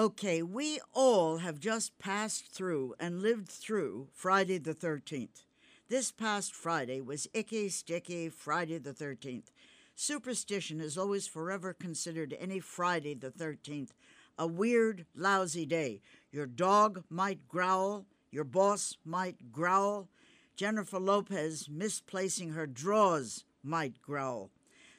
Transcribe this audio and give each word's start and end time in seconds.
Okay, 0.00 0.40
we 0.40 0.80
all 0.94 1.36
have 1.36 1.60
just 1.60 1.98
passed 1.98 2.54
through 2.54 2.94
and 2.98 3.20
lived 3.20 3.48
through 3.48 4.08
Friday 4.14 4.56
the 4.56 4.72
13th. 4.72 5.44
This 5.90 6.10
past 6.10 6.54
Friday 6.54 7.02
was 7.02 7.28
Icky 7.34 7.68
Sticky 7.68 8.30
Friday 8.30 8.78
the 8.78 8.94
13th. 8.94 9.50
Superstition 9.94 10.80
is 10.80 10.96
always 10.96 11.26
forever 11.26 11.74
considered 11.74 12.34
any 12.40 12.60
Friday 12.60 13.12
the 13.12 13.30
13th 13.30 13.90
a 14.38 14.46
weird, 14.46 15.04
lousy 15.14 15.66
day. 15.66 16.00
Your 16.32 16.46
dog 16.46 17.04
might 17.10 17.46
growl, 17.46 18.06
your 18.30 18.44
boss 18.44 18.96
might 19.04 19.52
growl, 19.52 20.08
Jennifer 20.56 20.98
Lopez 20.98 21.68
misplacing 21.68 22.52
her 22.52 22.66
drawers 22.66 23.44
might 23.62 24.00
growl. 24.00 24.50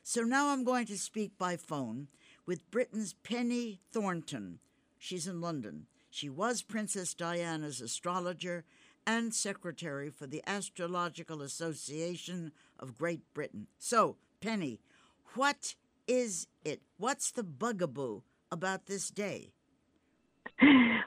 So 0.03 0.21
now 0.21 0.49
I'm 0.49 0.63
going 0.63 0.85
to 0.85 0.97
speak 0.99 1.39
by 1.39 1.57
phone 1.57 2.07
with 2.45 2.69
Britain's 2.69 3.13
Penny 3.23 3.79
Thornton. 3.91 4.59
She's 5.03 5.25
in 5.25 5.41
London. 5.41 5.87
She 6.11 6.29
was 6.29 6.61
Princess 6.61 7.15
Diana's 7.15 7.81
astrologer 7.81 8.65
and 9.07 9.33
secretary 9.33 10.11
for 10.11 10.27
the 10.27 10.43
Astrological 10.45 11.41
Association 11.41 12.51
of 12.79 12.99
Great 12.99 13.21
Britain. 13.33 13.65
So, 13.79 14.17
Penny, 14.41 14.79
what 15.33 15.73
is 16.07 16.45
it? 16.63 16.83
What's 16.99 17.31
the 17.31 17.43
bugaboo 17.43 18.21
about 18.51 18.85
this 18.85 19.09
day? 19.09 19.53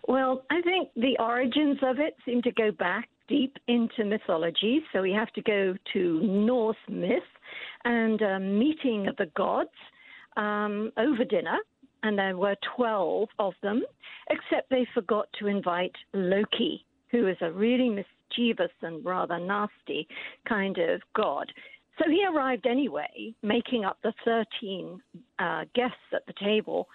Well, 0.09 0.45
I 0.51 0.61
think 0.63 0.91
the 0.97 1.17
origins 1.21 1.79
of 1.83 2.01
it 2.01 2.17
seem 2.27 2.43
to 2.43 2.53
go 2.53 2.73
back 2.73 3.09
deep 3.29 3.57
into 3.69 4.05
mythology. 4.05 4.83
So 4.93 5.03
we 5.03 5.13
have 5.13 5.33
to 5.35 5.43
go 5.43 5.77
to 5.93 6.21
Norse 6.21 6.77
myth 6.89 7.23
and 7.85 8.21
a 8.21 8.41
meeting 8.41 9.07
of 9.07 9.17
the 9.17 9.31
gods 9.37 9.71
um, 10.37 10.91
over 10.99 11.25
dinner. 11.25 11.59
And 12.05 12.19
there 12.19 12.37
were 12.37 12.55
12 12.77 13.29
of 13.39 13.55
them, 13.63 13.83
except 14.29 14.69
they 14.69 14.87
forgot 14.93 15.27
to 15.39 15.47
invite 15.47 15.95
Loki, 16.13 16.85
who 17.11 17.27
is 17.29 17.39
a 17.41 17.51
really 17.51 17.89
mischievous 17.89 18.71
and 18.83 19.03
rather 19.03 19.39
nasty 19.39 20.07
kind 20.47 20.77
of 20.77 21.01
god. 21.17 21.51
So 21.99 22.11
he 22.11 22.27
arrived 22.27 22.67
anyway, 22.67 23.35
making 23.43 23.87
up 23.87 23.97
the 24.03 24.13
13 24.23 25.01
uh, 25.39 25.65
guests 25.75 25.97
at 26.13 26.27
the 26.27 26.35
table. 26.39 26.89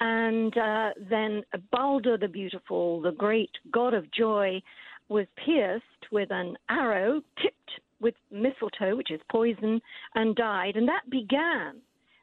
And 0.00 0.56
uh, 0.58 0.90
then 1.08 1.44
Balder 1.70 2.18
the 2.18 2.26
Beautiful, 2.26 3.00
the 3.00 3.12
great 3.12 3.52
god 3.70 3.94
of 3.94 4.10
joy, 4.10 4.60
was 5.08 5.26
pierced 5.44 5.84
with 6.10 6.32
an 6.32 6.56
arrow 6.68 7.20
tipped 7.40 7.70
with 8.00 8.14
mistletoe, 8.32 8.96
which 8.96 9.12
is 9.12 9.20
poison, 9.30 9.80
and 10.16 10.34
died. 10.34 10.74
And 10.74 10.88
that 10.88 11.08
began 11.08 11.76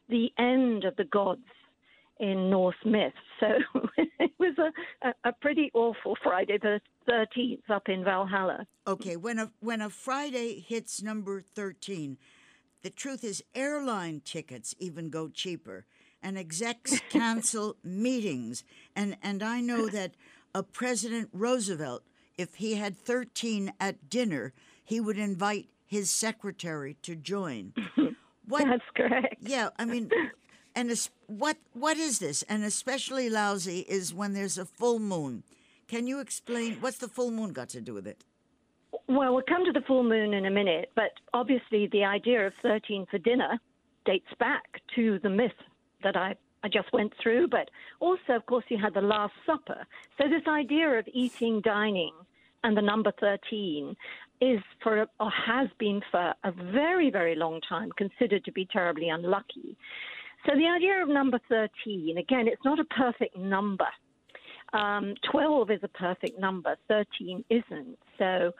the 0.09 0.30
end 0.38 0.83
of 0.83 0.97
the 0.97 1.05
gods 1.05 1.45
in 2.19 2.50
Norse 2.50 2.75
myth. 2.86 3.14
So 3.39 3.81
it 3.97 4.31
was 4.39 4.56
a, 4.58 5.08
a, 5.09 5.14
a, 5.25 5.33
pretty 5.33 5.69
awful 5.73 6.16
Friday 6.23 6.58
the 6.61 6.80
13th 7.09 7.69
up 7.69 7.89
in 7.89 8.02
Valhalla. 8.06 8.66
Okay, 8.88 9.17
when 9.17 9.38
a, 9.38 9.52
when 9.59 9.81
a 9.81 9.89
Friday 9.89 10.64
hits 10.66 11.03
number 11.03 11.41
13, 11.41 12.17
the 12.84 12.89
truth 12.89 13.22
is 13.22 13.44
airline 13.53 14.22
tickets 14.23 14.75
even 14.80 15.09
go 15.09 15.28
cheaper 15.28 15.86
and 16.22 16.38
execs 16.38 17.02
cancel 17.09 17.75
meetings. 17.84 18.64
And, 18.95 19.17
and 19.22 19.44
I 19.44 19.59
know 19.59 19.89
that 19.89 20.14
a 20.56 20.64
President 20.64 21.28
Roosevelt, 21.34 22.03
if 22.38 22.56
he 22.56 22.75
had 22.75 22.97
13 22.97 23.73
at 23.80 24.09
dinner, 24.09 24.53
he 24.86 25.02
would 25.02 25.17
invite 25.17 25.67
his 25.86 26.09
secretary 26.09 26.95
to 27.02 27.16
join. 27.16 27.73
What, 28.45 28.66
That's 28.66 28.84
correct. 28.94 29.36
Yeah, 29.39 29.69
I 29.80 29.86
mean, 29.86 30.09
and 30.75 31.09
what 31.27 31.57
what 31.73 31.97
is 31.97 32.19
this? 32.19 32.43
And 32.43 32.63
especially 32.63 33.29
lousy 33.29 33.79
is 33.79 34.13
when 34.13 34.33
there's 34.33 34.57
a 34.57 34.66
full 34.66 34.99
moon. 34.99 35.43
Can 35.88 36.07
you 36.07 36.19
explain 36.19 36.77
what's 36.79 36.97
the 36.97 37.07
full 37.07 37.31
moon 37.31 37.53
got 37.53 37.69
to 37.69 37.81
do 37.81 37.93
with 37.93 38.07
it? 38.07 38.23
Well, 39.07 39.33
we'll 39.33 39.44
come 39.47 39.66
to 39.66 39.71
the 39.71 39.85
full 39.85 40.03
moon 40.03 40.33
in 40.33 40.45
a 40.45 40.51
minute, 40.51 40.91
but 40.95 41.11
obviously 41.33 41.88
the 41.91 42.03
idea 42.05 42.47
of 42.47 42.53
13 42.61 43.06
for 43.11 43.17
dinner 43.17 43.59
dates 44.06 44.34
back 44.39 44.63
to 44.95 45.19
the 45.23 45.29
myth 45.29 45.51
that 46.03 46.16
I, 46.16 46.35
I 46.63 46.69
just 46.69 46.91
went 46.94 47.13
through, 47.22 47.47
but 47.50 47.69
also, 48.00 48.34
of 48.34 48.45
course, 48.45 48.66
you 48.69 48.78
had 48.78 48.94
the 48.94 49.01
Last 49.01 49.34
Supper. 49.45 49.85
So 50.17 50.29
this 50.29 50.47
idea 50.47 50.90
of 50.90 51.07
eating, 51.11 51.61
dining, 51.61 52.13
and 52.63 52.78
the 52.78 52.81
number 52.81 53.11
13 53.19 53.95
is 54.41 54.59
for 54.81 55.05
or 55.19 55.29
has 55.29 55.67
been 55.79 56.01
for 56.11 56.34
a 56.44 56.51
very 56.51 57.09
very 57.09 57.35
long 57.35 57.61
time 57.67 57.90
considered 57.97 58.44
to 58.45 58.51
be 58.51 58.66
terribly 58.72 59.09
unlucky 59.09 59.78
so 60.45 60.55
the 60.55 60.67
idea 60.67 61.01
of 61.01 61.09
number 61.09 61.39
13 61.49 62.17
again 62.17 62.47
it's 62.47 62.63
not 62.65 62.79
a 62.79 62.85
perfect 62.85 63.37
number 63.37 63.87
um, 64.73 65.13
12 65.31 65.71
is 65.71 65.79
a 65.83 65.87
perfect 65.89 66.39
number 66.39 66.75
13 66.87 67.43
isn't 67.49 67.97
so 68.17 68.51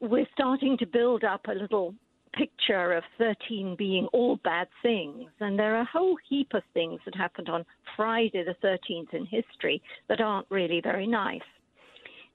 we're 0.00 0.26
starting 0.32 0.76
to 0.78 0.86
build 0.86 1.24
up 1.24 1.46
a 1.48 1.54
little 1.54 1.94
picture 2.32 2.92
of 2.92 3.04
13 3.18 3.76
being 3.78 4.06
all 4.12 4.36
bad 4.44 4.68
things. 4.82 5.28
And 5.40 5.58
there 5.58 5.76
are 5.76 5.82
a 5.82 5.88
whole 5.92 6.16
heap 6.28 6.54
of 6.54 6.62
things 6.74 7.00
that 7.04 7.14
happened 7.14 7.48
on 7.48 7.64
Friday 7.96 8.44
the 8.44 8.66
13th 8.66 9.14
in 9.14 9.26
history 9.26 9.82
that 10.08 10.20
aren't 10.20 10.46
really 10.50 10.80
very 10.82 11.06
nice. 11.06 11.40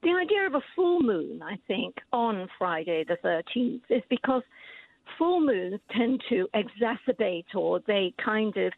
The 0.02 0.10
idea 0.10 0.46
of 0.46 0.54
a 0.54 0.64
full 0.76 1.00
moon, 1.00 1.42
I 1.42 1.58
think, 1.66 1.96
on 2.12 2.48
Friday 2.56 3.04
the 3.06 3.16
13th 3.24 3.82
is 3.90 4.02
because 4.08 4.42
full 5.16 5.40
moons 5.40 5.80
tend 5.96 6.22
to 6.28 6.48
exacerbate 6.54 7.54
or 7.54 7.80
they 7.86 8.12
kind 8.22 8.56
of 8.56 8.72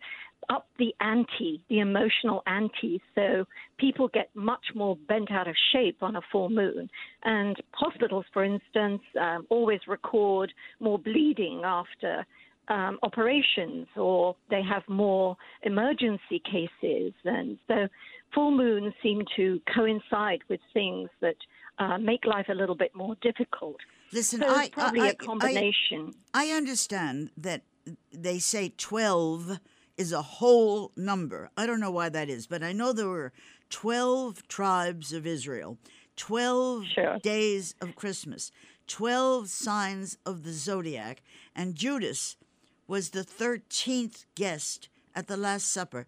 up 0.48 0.66
the 0.78 0.94
ante, 1.00 1.62
the 1.68 1.80
emotional 1.80 2.42
ante. 2.46 3.00
So 3.14 3.44
people 3.78 4.08
get 4.08 4.30
much 4.34 4.64
more 4.74 4.96
bent 5.08 5.30
out 5.30 5.48
of 5.48 5.54
shape 5.72 6.02
on 6.02 6.16
a 6.16 6.20
full 6.32 6.50
moon. 6.50 6.88
And 7.24 7.56
hospitals, 7.72 8.24
for 8.32 8.44
instance, 8.44 9.02
um, 9.20 9.46
always 9.48 9.80
record 9.86 10.52
more 10.80 10.98
bleeding 10.98 11.62
after 11.64 12.26
um, 12.68 12.98
operations 13.02 13.86
or 13.96 14.36
they 14.48 14.62
have 14.62 14.82
more 14.88 15.36
emergency 15.62 16.40
cases. 16.44 17.12
And 17.24 17.58
so 17.68 17.88
full 18.34 18.50
moons 18.50 18.94
seem 19.02 19.22
to 19.36 19.60
coincide 19.74 20.40
with 20.48 20.60
things 20.72 21.10
that 21.20 21.36
uh, 21.78 21.98
make 21.98 22.24
life 22.24 22.46
a 22.48 22.54
little 22.54 22.76
bit 22.76 22.94
more 22.94 23.16
difficult. 23.22 23.76
Listen, 24.12 24.40
so 24.40 24.48
I, 24.48 24.68
probably 24.68 25.02
I, 25.02 25.08
a 25.08 25.14
combination. 25.14 26.14
I, 26.34 26.48
I 26.48 26.56
understand 26.56 27.30
that 27.36 27.62
they 28.12 28.38
say 28.38 28.72
12 28.76 29.60
is 29.96 30.12
a 30.12 30.22
whole 30.22 30.92
number. 30.96 31.50
I 31.56 31.66
don't 31.66 31.80
know 31.80 31.90
why 31.90 32.08
that 32.08 32.28
is, 32.28 32.46
but 32.46 32.62
I 32.62 32.72
know 32.72 32.92
there 32.92 33.08
were 33.08 33.32
12 33.70 34.48
tribes 34.48 35.12
of 35.12 35.26
Israel, 35.26 35.78
12 36.16 36.86
sure. 36.86 37.18
days 37.18 37.74
of 37.80 37.94
Christmas, 37.94 38.50
12 38.86 39.48
signs 39.48 40.18
of 40.26 40.42
the 40.42 40.52
zodiac, 40.52 41.22
and 41.54 41.74
Judas 41.74 42.36
was 42.88 43.10
the 43.10 43.24
13th 43.24 44.24
guest 44.34 44.88
at 45.14 45.28
the 45.28 45.36
Last 45.36 45.70
Supper. 45.70 46.06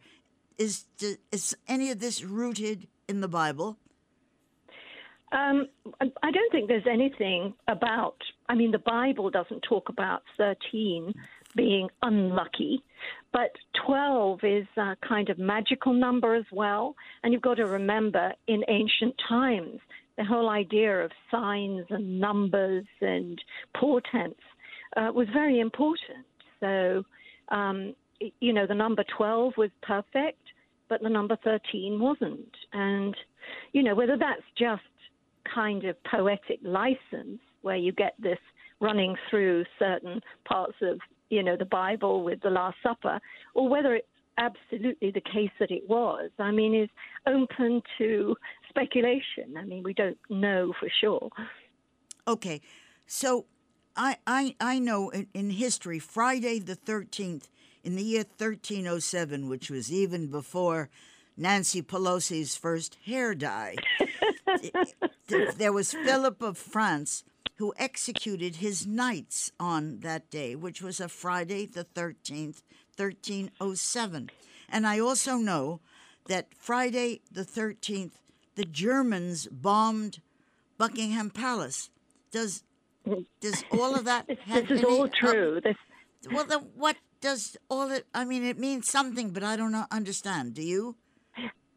Is, 0.58 0.84
is 1.30 1.56
any 1.68 1.90
of 1.90 2.00
this 2.00 2.24
rooted 2.24 2.88
in 3.08 3.20
the 3.20 3.28
Bible? 3.28 3.78
Um, 5.32 5.68
I 6.00 6.30
don't 6.30 6.52
think 6.52 6.68
there's 6.68 6.86
anything 6.86 7.54
about, 7.66 8.16
I 8.48 8.54
mean, 8.54 8.70
the 8.70 8.78
Bible 8.78 9.30
doesn't 9.30 9.62
talk 9.62 9.88
about 9.88 10.22
13 10.36 11.14
being 11.56 11.88
unlucky, 12.02 12.82
but 13.32 13.50
12 13.86 14.40
is 14.42 14.66
a 14.76 14.96
kind 15.06 15.30
of 15.30 15.38
magical 15.38 15.94
number 15.94 16.34
as 16.34 16.44
well. 16.52 16.94
And 17.22 17.32
you've 17.32 17.42
got 17.42 17.54
to 17.54 17.66
remember 17.66 18.32
in 18.46 18.62
ancient 18.68 19.14
times, 19.26 19.80
the 20.18 20.24
whole 20.24 20.50
idea 20.50 21.02
of 21.02 21.10
signs 21.30 21.86
and 21.88 22.20
numbers 22.20 22.84
and 23.00 23.42
portents 23.74 24.40
uh, 24.96 25.10
was 25.14 25.26
very 25.32 25.60
important. 25.60 26.26
So, 26.60 27.04
um, 27.48 27.94
you 28.40 28.52
know, 28.52 28.66
the 28.66 28.74
number 28.74 29.04
12 29.16 29.54
was 29.56 29.70
perfect, 29.82 30.42
but 30.90 31.02
the 31.02 31.08
number 31.08 31.36
13 31.42 31.98
wasn't. 31.98 32.54
And, 32.74 33.16
you 33.72 33.82
know, 33.82 33.94
whether 33.94 34.18
that's 34.18 34.42
just 34.58 34.82
kind 35.52 35.84
of 35.84 35.96
poetic 36.04 36.60
license 36.62 37.40
where 37.62 37.76
you 37.76 37.92
get 37.92 38.14
this 38.18 38.38
running 38.80 39.16
through 39.30 39.64
certain 39.78 40.20
parts 40.44 40.74
of, 40.82 40.98
you 41.30 41.42
know, 41.42 41.56
the 41.56 41.64
Bible 41.64 42.24
with 42.24 42.40
the 42.42 42.50
Last 42.50 42.76
Supper, 42.82 43.20
or 43.54 43.68
whether 43.68 43.94
it's 43.94 44.06
absolutely 44.38 45.10
the 45.10 45.20
case 45.20 45.50
that 45.60 45.70
it 45.70 45.88
was, 45.88 46.30
I 46.38 46.50
mean, 46.50 46.74
is 46.74 46.88
open 47.26 47.82
to 47.98 48.34
speculation. 48.68 49.56
I 49.56 49.64
mean, 49.64 49.82
we 49.82 49.92
don't 49.92 50.18
know 50.30 50.72
for 50.78 50.88
sure. 51.00 51.28
Okay. 52.26 52.60
So 53.06 53.46
I, 53.96 54.16
I, 54.26 54.56
I 54.60 54.78
know 54.78 55.10
in, 55.10 55.26
in 55.34 55.50
history, 55.50 55.98
Friday 55.98 56.58
the 56.58 56.76
13th, 56.76 57.48
in 57.84 57.96
the 57.96 58.02
year 58.02 58.24
1307, 58.38 59.48
which 59.48 59.70
was 59.70 59.92
even 59.92 60.28
before 60.28 60.88
Nancy 61.36 61.82
Pelosi's 61.82 62.56
first 62.56 62.96
hair 63.06 63.34
dye, 63.34 63.76
there 65.56 65.72
was 65.72 65.92
Philip 65.92 66.42
of 66.42 66.58
France 66.58 67.24
who 67.56 67.72
executed 67.78 68.56
his 68.56 68.86
knights 68.86 69.50
on 69.58 70.00
that 70.00 70.30
day, 70.30 70.54
which 70.54 70.82
was 70.82 71.00
a 71.00 71.08
Friday 71.08 71.66
the 71.66 71.84
13th, 71.84 72.62
1307. 72.96 74.30
And 74.68 74.86
I 74.86 74.98
also 74.98 75.36
know 75.36 75.80
that 76.28 76.48
Friday 76.54 77.20
the 77.30 77.44
13th, 77.44 78.12
the 78.54 78.64
Germans 78.64 79.48
bombed 79.50 80.20
Buckingham 80.78 81.30
Palace. 81.30 81.90
Does 82.30 82.64
does 83.40 83.64
all 83.72 83.96
of 83.96 84.04
that 84.04 84.28
have 84.46 84.68
this 84.68 84.78
is 84.78 84.84
any- 84.84 84.96
all 84.98 85.04
uh, 85.04 85.08
true. 85.08 85.60
this, 85.62 85.76
well, 86.30 86.44
then 86.44 86.68
what 86.76 86.96
does 87.20 87.56
all 87.68 87.90
it? 87.90 88.06
I 88.14 88.24
mean, 88.24 88.44
it 88.44 88.58
means 88.58 88.88
something, 88.88 89.30
but 89.30 89.42
I 89.42 89.56
don't 89.56 89.74
understand. 89.90 90.54
Do 90.54 90.62
you? 90.62 90.96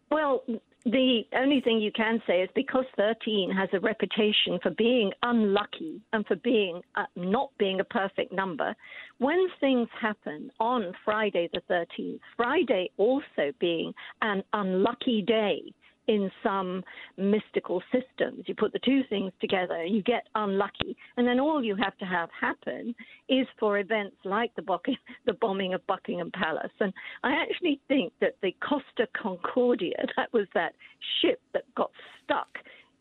Well, 0.09 0.43
the 0.85 1.23
only 1.35 1.61
thing 1.61 1.79
you 1.79 1.91
can 1.91 2.21
say 2.27 2.41
is 2.41 2.49
because 2.53 2.85
13 2.95 3.49
has 3.51 3.69
a 3.73 3.79
reputation 3.79 4.59
for 4.61 4.69
being 4.69 5.11
unlucky 5.23 5.99
and 6.13 6.25
for 6.27 6.35
being 6.35 6.81
uh, 6.95 7.05
not 7.15 7.49
being 7.57 7.79
a 7.79 7.83
perfect 7.83 8.31
number, 8.31 8.75
when 9.17 9.47
things 9.59 9.87
happen 9.99 10.51
on 10.59 10.93
Friday 11.03 11.49
the 11.53 11.61
13th, 11.71 12.19
Friday 12.37 12.91
also 12.97 13.51
being 13.59 13.93
an 14.21 14.43
unlucky 14.53 15.23
day 15.23 15.63
in 16.07 16.31
some 16.43 16.83
mystical 17.17 17.81
systems, 17.91 18.43
you 18.47 18.55
put 18.55 18.73
the 18.73 18.79
two 18.79 19.01
things 19.09 19.31
together, 19.41 19.83
you 19.83 20.01
get 20.03 20.27
unlucky, 20.35 20.95
and 21.17 21.27
then 21.27 21.39
all 21.39 21.63
you 21.63 21.75
have 21.75 21.97
to 21.97 22.05
have 22.05 22.29
happen 22.39 22.93
is 23.29 23.47
for 23.59 23.79
events 23.79 24.15
like 24.23 24.51
the, 24.55 24.63
the 25.25 25.33
bombing 25.33 25.73
of 25.73 25.85
Buckingham 25.87 26.31
Palace. 26.31 26.71
And 26.79 26.93
I 27.23 27.33
actually 27.33 27.81
think 27.87 28.13
that 28.21 28.35
the 28.41 28.55
Costa 28.67 29.07
Concordia, 29.19 29.97
that 30.17 30.31
was 30.33 30.47
that 30.53 30.73
ship 31.21 31.41
that 31.53 31.63
got 31.75 31.91
stuck 32.23 32.49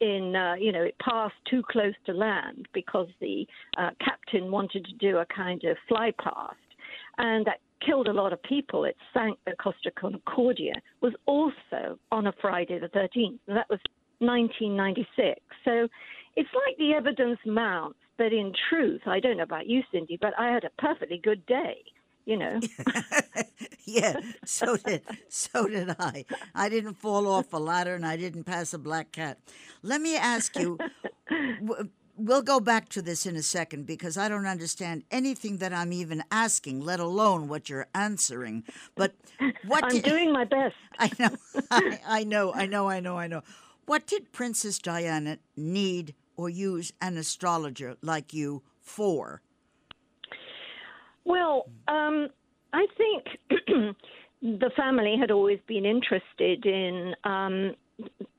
in, 0.00 0.34
uh, 0.34 0.54
you 0.54 0.72
know, 0.72 0.82
it 0.82 0.96
passed 0.98 1.34
too 1.48 1.62
close 1.70 1.94
to 2.06 2.12
land 2.12 2.66
because 2.74 3.08
the 3.20 3.46
uh, 3.78 3.90
captain 4.04 4.50
wanted 4.50 4.84
to 4.84 4.92
do 4.94 5.18
a 5.18 5.26
kind 5.26 5.62
of 5.64 5.76
fly 5.88 6.12
past. 6.22 6.56
And 7.18 7.46
that 7.46 7.60
killed 7.84 8.08
a 8.08 8.12
lot 8.12 8.32
of 8.32 8.42
people. 8.42 8.84
It 8.84 8.96
sank 9.12 9.38
the 9.46 9.52
Costa 9.62 9.90
Concordia, 9.90 10.74
was 11.00 11.12
also 11.26 11.98
on 12.10 12.26
a 12.26 12.32
Friday 12.40 12.78
the 12.78 12.88
13th. 12.88 13.38
And 13.46 13.56
that 13.56 13.68
was 13.68 13.80
1996. 14.18 15.40
So 15.64 15.88
it's 16.36 16.48
like 16.66 16.76
the 16.78 16.92
evidence 16.94 17.38
mounts, 17.44 17.98
but 18.16 18.32
in 18.32 18.52
truth, 18.68 19.02
I 19.06 19.20
don't 19.20 19.36
know 19.36 19.42
about 19.42 19.66
you, 19.66 19.82
Cindy, 19.92 20.18
but 20.20 20.32
I 20.38 20.52
had 20.52 20.64
a 20.64 20.70
perfectly 20.78 21.20
good 21.22 21.44
day. 21.46 21.78
You 22.26 22.38
know, 22.38 22.58
yeah, 23.84 24.18
so 24.46 24.78
did 24.78 25.02
so 25.28 25.68
did 25.68 25.94
I. 25.98 26.24
I 26.54 26.70
didn't 26.70 26.94
fall 26.94 27.28
off 27.28 27.52
a 27.52 27.58
ladder 27.58 27.94
and 27.94 28.06
I 28.06 28.16
didn't 28.16 28.44
pass 28.44 28.72
a 28.72 28.78
black 28.78 29.12
cat. 29.12 29.36
Let 29.82 30.00
me 30.00 30.16
ask 30.16 30.56
you. 30.58 30.78
We'll 32.16 32.42
go 32.42 32.60
back 32.60 32.88
to 32.90 33.02
this 33.02 33.26
in 33.26 33.34
a 33.34 33.42
second 33.42 33.86
because 33.86 34.16
I 34.16 34.28
don't 34.28 34.46
understand 34.46 35.02
anything 35.10 35.58
that 35.58 35.72
I'm 35.72 35.92
even 35.92 36.22
asking, 36.30 36.80
let 36.80 37.00
alone 37.00 37.48
what 37.48 37.68
you're 37.68 37.88
answering. 37.94 38.64
But 38.94 39.14
what 39.66 39.84
I'm 39.84 39.90
did- 39.90 40.04
doing 40.04 40.32
my 40.32 40.44
best. 40.44 40.76
I 40.98 41.10
know, 41.18 41.30
I, 41.70 42.00
I 42.06 42.24
know, 42.24 42.54
I 42.54 42.66
know, 42.66 42.88
I 42.88 43.00
know, 43.00 43.18
I 43.18 43.26
know. 43.26 43.42
What 43.86 44.06
did 44.06 44.32
Princess 44.32 44.78
Diana 44.78 45.38
need 45.56 46.14
or 46.36 46.48
use 46.48 46.92
an 47.00 47.16
astrologer 47.16 47.96
like 48.00 48.32
you 48.32 48.62
for? 48.80 49.42
Well, 51.24 51.66
um, 51.88 52.28
I 52.72 52.86
think 52.96 53.24
the 54.42 54.70
family 54.76 55.16
had 55.18 55.30
always 55.30 55.58
been 55.66 55.84
interested 55.84 56.66
in 56.66 57.14
um, 57.24 57.74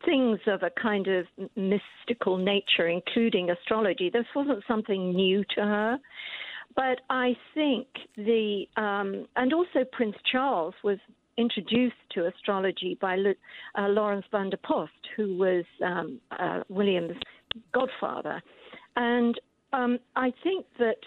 things 0.06 0.40
of 0.48 0.64
a 0.64 0.70
kind 0.82 1.08
of 1.08 1.26
mystical 1.56 2.38
nature, 2.38 2.88
including 2.88 3.50
astrology. 3.50 4.10
This 4.10 4.26
wasn't 4.36 4.64
something 4.68 5.14
new 5.14 5.44
to 5.56 5.62
her. 5.62 6.00
But 6.76 7.02
I 7.10 7.36
think 7.54 7.88
the, 8.18 8.66
um, 8.76 9.28
and 9.36 9.54
also 9.54 9.86
Prince 9.92 10.18
Charles 10.30 10.74
was 10.84 10.98
introduced 11.38 11.96
to 12.12 12.28
astrology 12.28 12.98
by 13.02 13.18
uh, 13.18 13.88
Laurens 13.88 14.26
van 14.32 14.50
der 14.50 14.58
Post, 14.64 14.92
who 15.16 15.38
was 15.38 15.66
um, 15.84 16.20
uh, 16.38 16.62
William's 16.70 17.18
godfather. 17.74 18.42
And 18.96 19.40
um, 19.74 20.00
I 20.16 20.34
think 20.44 20.66
that 20.80 21.00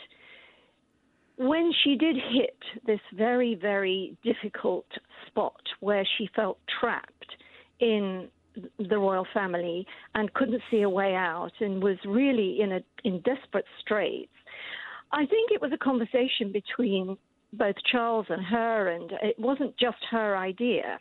when 1.37 1.71
she 1.85 1.97
did 1.97 2.17
hit 2.17 2.59
this 2.87 3.00
very, 3.15 3.55
very 3.55 4.17
difficult 4.25 4.87
spot 5.27 5.61
where 5.81 6.06
she 6.17 6.29
felt 6.35 6.59
trapped 6.81 7.37
in 7.81 8.29
the 8.79 8.99
royal 8.99 9.27
family 9.33 9.87
and 10.15 10.33
couldn't 10.35 10.63
see 10.71 10.83
a 10.83 10.89
way 10.89 11.15
out 11.15 11.53
and 11.61 11.83
was 11.83 11.97
really 12.07 12.61
in 12.61 12.73
a 12.73 12.81
in 13.05 13.21
desperate 13.21 13.65
straits, 13.81 14.33
I 15.13 15.27
think 15.27 15.51
it 15.51 15.61
was 15.61 15.73
a 15.73 15.79
conversation 15.79 16.53
between 16.53 17.17
both 17.53 17.77
Charles 17.91 18.27
and 18.29 18.45
her, 18.45 18.89
and 18.89 19.13
it 19.23 19.39
wasn't 19.39 19.77
just 19.79 19.99
her 20.11 20.37
idea. 20.37 20.99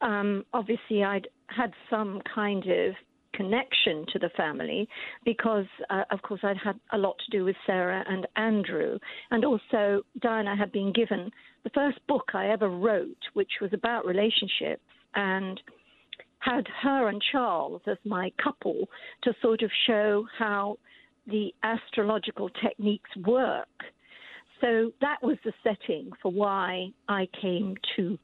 Um, 0.00 0.44
obviously, 0.52 1.04
I'd 1.04 1.28
had 1.48 1.72
some 1.90 2.22
kind 2.34 2.64
of 2.66 2.94
connection 3.34 4.06
to 4.12 4.18
the 4.18 4.30
family 4.36 4.88
because, 5.24 5.66
uh, 5.90 6.04
of 6.10 6.22
course, 6.22 6.40
I'd 6.42 6.56
had 6.56 6.80
a 6.92 6.98
lot 6.98 7.16
to 7.18 7.36
do 7.36 7.44
with 7.44 7.56
Sarah 7.66 8.04
and 8.08 8.26
Andrew. 8.36 8.98
And 9.30 9.44
also, 9.44 10.02
Diana 10.20 10.56
had 10.56 10.72
been 10.72 10.92
given 10.92 11.30
the 11.64 11.70
first 11.70 11.98
book 12.08 12.30
I 12.34 12.48
ever 12.48 12.70
wrote, 12.70 13.18
which 13.34 13.52
was 13.60 13.72
about 13.72 14.06
relationships, 14.06 14.82
and 15.14 15.60
had 16.38 16.66
her 16.82 17.08
and 17.08 17.22
Charles 17.32 17.82
as 17.86 17.98
my 18.04 18.32
couple 18.42 18.88
to 19.22 19.34
sort 19.42 19.62
of 19.62 19.70
show 19.86 20.26
how 20.38 20.78
the 21.26 21.52
astrological 21.62 22.50
techniques 22.62 23.10
work. 23.24 23.68
So 24.60 24.92
that 25.00 25.22
was 25.22 25.36
the 25.44 25.52
setting 25.62 26.10
for 26.22 26.30
why 26.30 26.88
I 27.08 27.28
came 27.40 27.74
to 27.96 28.18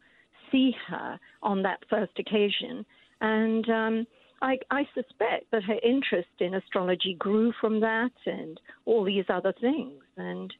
see 0.51 0.73
her 0.89 1.19
on 1.43 1.63
that 1.63 1.81
first 1.91 2.13
occasion. 2.19 2.87
And 3.21 3.69
um, 3.69 4.07
I, 4.41 4.59
I 4.71 4.85
suspect 4.95 5.51
that 5.53 5.63
her 5.65 5.79
interest 5.83 6.29
in 6.41 6.55
astrology 6.55 7.15
grew 7.19 7.53
from 7.61 7.81
that 7.81 8.13
and 8.27 8.61
all 8.85 9.05
these 9.05 9.25
other 9.29 9.53
things. 9.61 10.03
And 10.17 10.53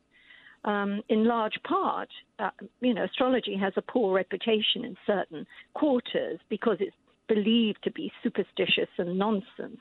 um, 0.65 1.03
in 1.09 1.25
large 1.25 1.59
part, 1.67 2.09
uh, 2.39 2.51
you 2.81 2.95
know, 2.95 3.05
astrology 3.05 3.57
has 3.57 3.73
a 3.77 3.83
poor 3.83 4.15
reputation 4.15 4.85
in 4.85 4.97
certain 5.07 5.47
quarters 5.75 6.39
because 6.49 6.77
it's 6.81 6.95
believed 7.29 7.79
to 7.85 7.91
be 7.91 8.13
superstitious 8.23 8.89
and 8.99 9.19
nonsense. 9.19 9.81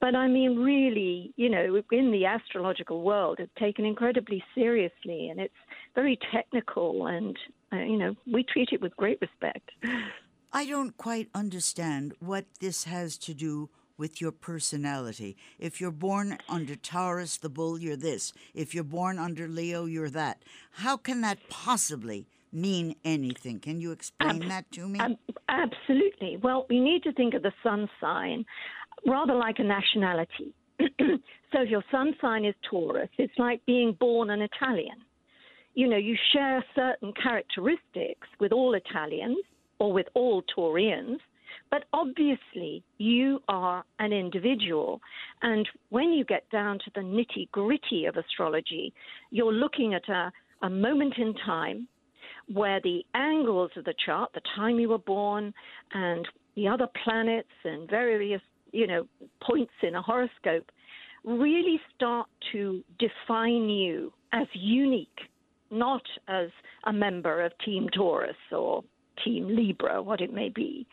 But 0.00 0.14
I 0.14 0.28
mean, 0.28 0.58
really, 0.58 1.32
you 1.36 1.48
know, 1.48 1.82
in 1.90 2.10
the 2.10 2.26
astrological 2.26 3.02
world, 3.02 3.38
it's 3.40 3.52
taken 3.58 3.84
incredibly 3.84 4.42
seriously 4.54 5.28
and 5.28 5.40
it's 5.40 5.54
very 5.94 6.18
technical 6.32 7.06
and, 7.06 7.36
uh, 7.72 7.76
you 7.76 7.96
know, 7.96 8.14
we 8.30 8.44
treat 8.44 8.68
it 8.72 8.80
with 8.80 8.96
great 8.96 9.20
respect. 9.20 9.70
I 10.52 10.66
don't 10.66 10.96
quite 10.96 11.28
understand 11.34 12.14
what 12.20 12.44
this 12.60 12.84
has 12.84 13.18
to 13.18 13.34
do 13.34 13.70
with 13.96 14.20
your 14.20 14.32
personality. 14.32 15.36
If 15.58 15.80
you're 15.80 15.90
born 15.90 16.38
under 16.48 16.76
Taurus, 16.76 17.36
the 17.36 17.48
bull, 17.48 17.78
you're 17.78 17.96
this. 17.96 18.32
If 18.54 18.74
you're 18.74 18.84
born 18.84 19.18
under 19.18 19.48
Leo, 19.48 19.84
you're 19.84 20.10
that. 20.10 20.42
How 20.72 20.96
can 20.96 21.20
that 21.20 21.38
possibly 21.48 22.26
mean 22.54 22.94
anything? 23.04 23.58
Can 23.58 23.80
you 23.80 23.92
explain 23.92 24.48
that 24.48 24.70
to 24.72 24.88
me? 24.88 24.98
Um, 25.00 25.16
absolutely. 25.48 26.36
Well, 26.36 26.66
we 26.68 26.80
need 26.80 27.02
to 27.04 27.12
think 27.12 27.34
of 27.34 27.42
the 27.42 27.52
sun 27.62 27.88
sign 28.00 28.44
rather 29.06 29.34
like 29.34 29.58
a 29.58 29.64
nationality. 29.64 30.54
so 30.80 31.60
if 31.60 31.68
your 31.68 31.84
sun 31.90 32.14
sign 32.20 32.44
is 32.44 32.54
Taurus, 32.68 33.08
it's 33.18 33.32
like 33.38 33.64
being 33.66 33.96
born 33.98 34.30
an 34.30 34.40
Italian. 34.40 34.96
You 35.74 35.88
know, 35.88 35.96
you 35.96 36.16
share 36.32 36.64
certain 36.74 37.12
characteristics 37.20 38.28
with 38.38 38.52
all 38.52 38.74
Italians 38.74 39.38
or 39.78 39.92
with 39.92 40.06
all 40.14 40.42
Taurians, 40.56 41.18
but 41.70 41.84
obviously 41.92 42.84
you 42.98 43.40
are 43.48 43.84
an 43.98 44.12
individual. 44.12 45.00
And 45.42 45.68
when 45.90 46.12
you 46.12 46.24
get 46.24 46.48
down 46.50 46.78
to 46.78 46.90
the 46.94 47.00
nitty 47.00 47.50
gritty 47.50 48.04
of 48.06 48.16
astrology, 48.16 48.92
you're 49.30 49.52
looking 49.52 49.94
at 49.94 50.08
a, 50.08 50.30
a 50.62 50.70
moment 50.70 51.14
in 51.18 51.34
time 51.44 51.88
where 52.52 52.80
the 52.80 53.04
angles 53.14 53.70
of 53.76 53.84
the 53.84 53.94
chart, 54.04 54.30
the 54.34 54.40
time 54.56 54.78
you 54.78 54.88
were 54.88 54.98
born, 54.98 55.52
and 55.92 56.26
the 56.56 56.68
other 56.68 56.88
planets 57.04 57.48
and 57.64 57.88
various, 57.88 58.42
you 58.72 58.86
know, 58.86 59.06
points 59.42 59.72
in 59.82 59.94
a 59.94 60.02
horoscope 60.02 60.70
really 61.24 61.80
start 61.94 62.28
to 62.52 62.84
define 62.98 63.68
you 63.68 64.12
as 64.32 64.46
unique, 64.52 65.20
not 65.70 66.02
as 66.28 66.50
a 66.84 66.92
member 66.92 67.44
of 67.44 67.52
Team 67.64 67.88
Taurus 67.88 68.36
or 68.52 68.84
Team 69.24 69.48
Libra, 69.48 70.02
what 70.02 70.20
it 70.20 70.32
may 70.32 70.50
be. 70.50 70.86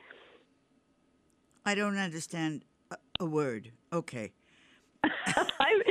I 1.65 1.75
don't 1.75 1.97
understand 1.97 2.63
a, 2.91 2.97
a 3.19 3.25
word. 3.25 3.71
Okay. 3.91 4.31
I'm, 5.03 5.81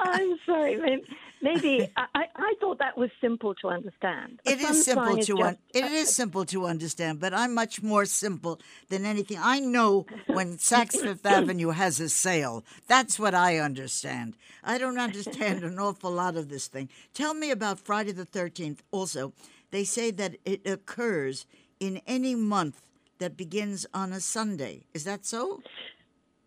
I'm 0.00 0.38
sorry. 0.46 1.02
Maybe, 1.42 1.88
I, 1.96 2.24
I 2.36 2.54
thought 2.60 2.78
that 2.80 2.98
was 2.98 3.10
simple 3.20 3.54
to 3.56 3.68
understand. 3.68 4.40
A 4.46 4.50
It 4.52 4.60
is 4.60 4.84
simple 4.84 5.16
is 5.18 5.26
to 5.26 5.38
un- 5.42 5.58
it 5.74 5.84
is 5.84 6.14
simple 6.14 6.44
to 6.46 6.66
understand, 6.66 7.18
but 7.20 7.32
I'm 7.32 7.54
much 7.54 7.82
more 7.82 8.04
simple 8.04 8.60
than 8.90 9.06
anything. 9.06 9.38
I 9.40 9.58
know 9.60 10.06
when 10.26 10.56
Saks 10.72 11.00
Fifth 11.00 11.24
Avenue 11.24 11.70
has 11.70 11.98
a 12.00 12.08
sale. 12.10 12.64
That's 12.88 13.18
what 13.18 13.34
I 13.34 13.58
understand. 13.58 14.36
I 14.62 14.76
don't 14.78 14.98
understand 14.98 15.64
an 15.64 15.78
awful 15.78 16.10
lot 16.10 16.36
of 16.36 16.48
this 16.50 16.66
thing. 16.68 16.88
Tell 17.14 17.32
me 17.34 17.50
about 17.50 17.78
Friday 17.78 18.12
the 18.12 18.26
13th. 18.26 18.80
Also, 18.90 19.32
they 19.70 19.84
say 19.84 20.10
that 20.10 20.36
it 20.44 20.66
occurs 20.66 21.46
in 21.78 22.02
any 22.06 22.34
month 22.34 22.82
that 23.18 23.36
begins 23.36 23.86
on 23.94 24.12
a 24.12 24.20
Sunday. 24.20 24.82
Is 24.92 25.04
that 25.04 25.24
so? 25.24 25.62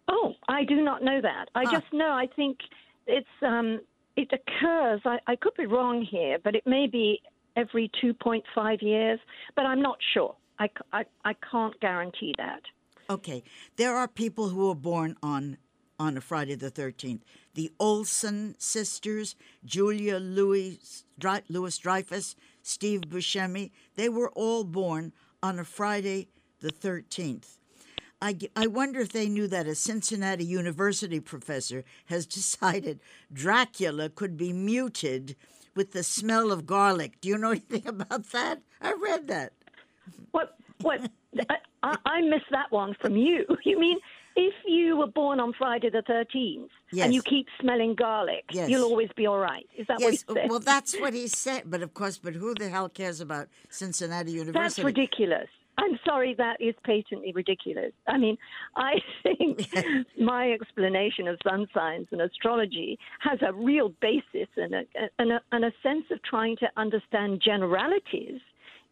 Oh, 0.07 0.33
I 0.47 0.63
do 0.65 0.81
not 0.83 1.01
know 1.03 1.19
that. 1.21 1.50
I 1.55 1.63
Ah. 1.65 1.71
just 1.71 1.91
know. 1.93 2.12
I 2.12 2.27
think 2.35 2.59
it's 3.07 3.27
um, 3.41 3.79
it 4.15 4.29
occurs. 4.32 5.01
I, 5.05 5.20
I 5.27 5.36
could 5.36 5.53
be 5.55 5.65
wrong 5.65 6.05
here, 6.10 6.38
but 6.43 6.55
it 6.55 6.63
may 6.65 6.88
be 6.88 7.22
every 7.55 7.91
2.5 8.03 8.82
years. 8.82 9.20
But 9.55 9.65
I'm 9.65 9.82
not 9.82 9.98
sure. 10.13 10.36
I 10.60 10.70
I 11.25 11.34
can't 11.51 11.77
guarantee 11.79 12.34
that. 12.38 12.62
Okay, 13.10 13.43
there 13.75 13.96
are 13.96 14.08
people 14.08 14.50
who 14.50 14.67
were 14.67 14.75
born 14.75 15.15
on 15.22 15.58
on 16.00 16.17
a 16.17 16.22
Friday 16.22 16.55
the 16.55 16.70
thirteenth. 16.70 17.24
The 17.53 17.72
Olsen 17.79 18.55
sisters, 18.60 19.36
Julia 19.65 20.17
Louis 20.17 20.79
Louis 21.50 21.77
Dreyfus, 21.77 22.36
Steve 22.62 23.01
Buscemi, 23.01 23.72
they 23.96 24.10
were 24.10 24.29
all 24.32 24.63
born 24.63 25.13
on 25.41 25.60
a 25.60 25.63
Friday 25.65 26.27
the 26.62 26.72
thirteenth. 26.72 27.58
I, 28.23 28.37
I 28.55 28.67
wonder 28.67 29.01
if 29.01 29.11
they 29.11 29.27
knew 29.27 29.47
that 29.49 29.67
a 29.67 29.75
Cincinnati 29.75 30.45
University 30.45 31.19
professor 31.19 31.83
has 32.05 32.25
decided 32.39 33.01
Dracula 33.31 34.09
could 34.09 34.37
be 34.37 34.53
muted 34.53 35.35
with 35.75 35.91
the 35.91 36.03
smell 36.03 36.51
of 36.51 36.65
garlic. 36.65 37.19
Do 37.19 37.27
you 37.27 37.37
know 37.37 37.51
anything 37.57 37.85
about 37.85 38.27
that? 38.31 38.61
I 38.81 38.93
read 38.93 39.27
that. 39.27 39.51
What? 40.31 40.55
What? 40.81 41.01
I, 41.37 41.43
uh, 41.49 41.55
I, 41.83 41.97
I 42.05 42.21
missed 42.21 42.49
that 42.51 42.71
one 42.71 42.95
from 43.01 43.17
you. 43.17 43.45
You 43.65 43.77
mean 43.77 43.97
if 44.37 44.53
you 44.65 44.95
were 44.97 45.07
born 45.07 45.39
on 45.41 45.51
Friday 45.53 45.89
the 45.89 46.01
13th 46.01 46.69
Yes. 46.91 47.05
and 47.05 47.13
you 47.13 47.21
keep 47.21 47.47
smelling 47.59 47.93
garlic, 47.93 48.45
Yes. 48.51 48.69
you'll 48.69 48.83
always 48.85 49.09
be 49.17 49.25
all 49.27 49.37
right? 49.39 49.67
Is 49.77 49.85
that 49.87 49.99
Yes, 49.99 50.05
what 50.05 50.35
you 50.37 50.41
said? 50.41 50.49
well, 50.49 50.59
that's 50.59 50.97
what 50.99 51.13
he 51.13 51.27
said. 51.27 51.63
But 51.65 51.81
of 51.81 51.93
course, 51.93 52.17
but 52.19 52.33
who 52.35 52.53
the 52.55 52.69
hell 52.69 52.87
cares 52.89 53.19
about 53.19 53.47
Cincinnati 53.69 54.31
University? 54.31 54.63
That's 54.63 54.79
ridiculous. 54.79 55.49
I'm 55.77 55.99
sorry, 56.05 56.35
that 56.37 56.61
is 56.61 56.75
patently 56.83 57.31
ridiculous. 57.33 57.91
I 58.07 58.17
mean, 58.17 58.37
I 58.75 58.93
think 59.23 59.67
my 60.19 60.51
explanation 60.51 61.27
of 61.27 61.39
sun 61.43 61.67
signs 61.73 62.07
and 62.11 62.21
astrology 62.21 62.99
has 63.19 63.39
a 63.41 63.53
real 63.53 63.89
basis 64.01 64.49
and 64.55 64.73
a, 64.73 64.83
and 65.19 65.31
a, 65.31 65.41
and 65.51 65.65
a 65.65 65.71
sense 65.81 66.05
of 66.11 66.21
trying 66.23 66.57
to 66.57 66.67
understand 66.77 67.41
generalities 67.43 68.39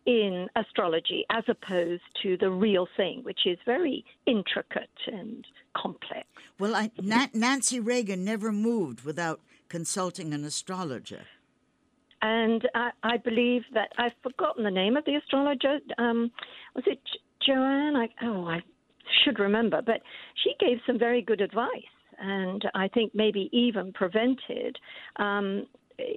in 0.05 0.47
astrology 0.55 1.25
as 1.29 1.43
opposed 1.47 2.01
to 2.23 2.35
the 2.38 2.50
real 2.50 2.88
thing, 2.97 3.21
which 3.23 3.41
is 3.45 3.57
very 3.65 4.03
intricate 4.25 4.89
and 5.07 5.45
complex. 5.75 6.27
Well, 6.59 6.75
I, 6.75 6.91
Na- 7.00 7.27
Nancy 7.33 7.79
Reagan 7.79 8.25
never 8.25 8.51
moved 8.51 9.03
without 9.05 9.41
consulting 9.69 10.33
an 10.33 10.43
astrologer. 10.43 11.21
And 12.22 12.68
I, 12.75 12.92
I 13.04 13.18
believe 13.18 13.63
that 13.74 13.92
I've 13.98 14.13
forgotten 14.22 14.63
the 14.63 14.72
name 14.72 14.96
of 14.96 15.06
the 15.06 15.16
astrologer. 15.16 15.80
Um, 15.98 16.32
was 16.75 16.84
it 16.88 17.00
Jo- 17.06 17.54
Joanne? 17.54 17.96
I, 17.96 18.10
oh, 18.24 18.46
I 18.46 18.62
should 19.24 19.40
remember. 19.40 19.82
But 19.82 20.01
she 20.44 20.54
gave 20.60 20.78
some 20.86 21.00
very 21.00 21.22
good 21.22 21.42
advice, 21.42 21.70
and 22.20 22.63
I 22.75 22.88
think 22.88 23.13
maybe 23.16 23.50
even 23.51 23.92
prevented, 23.94 24.78
um, 25.18 25.66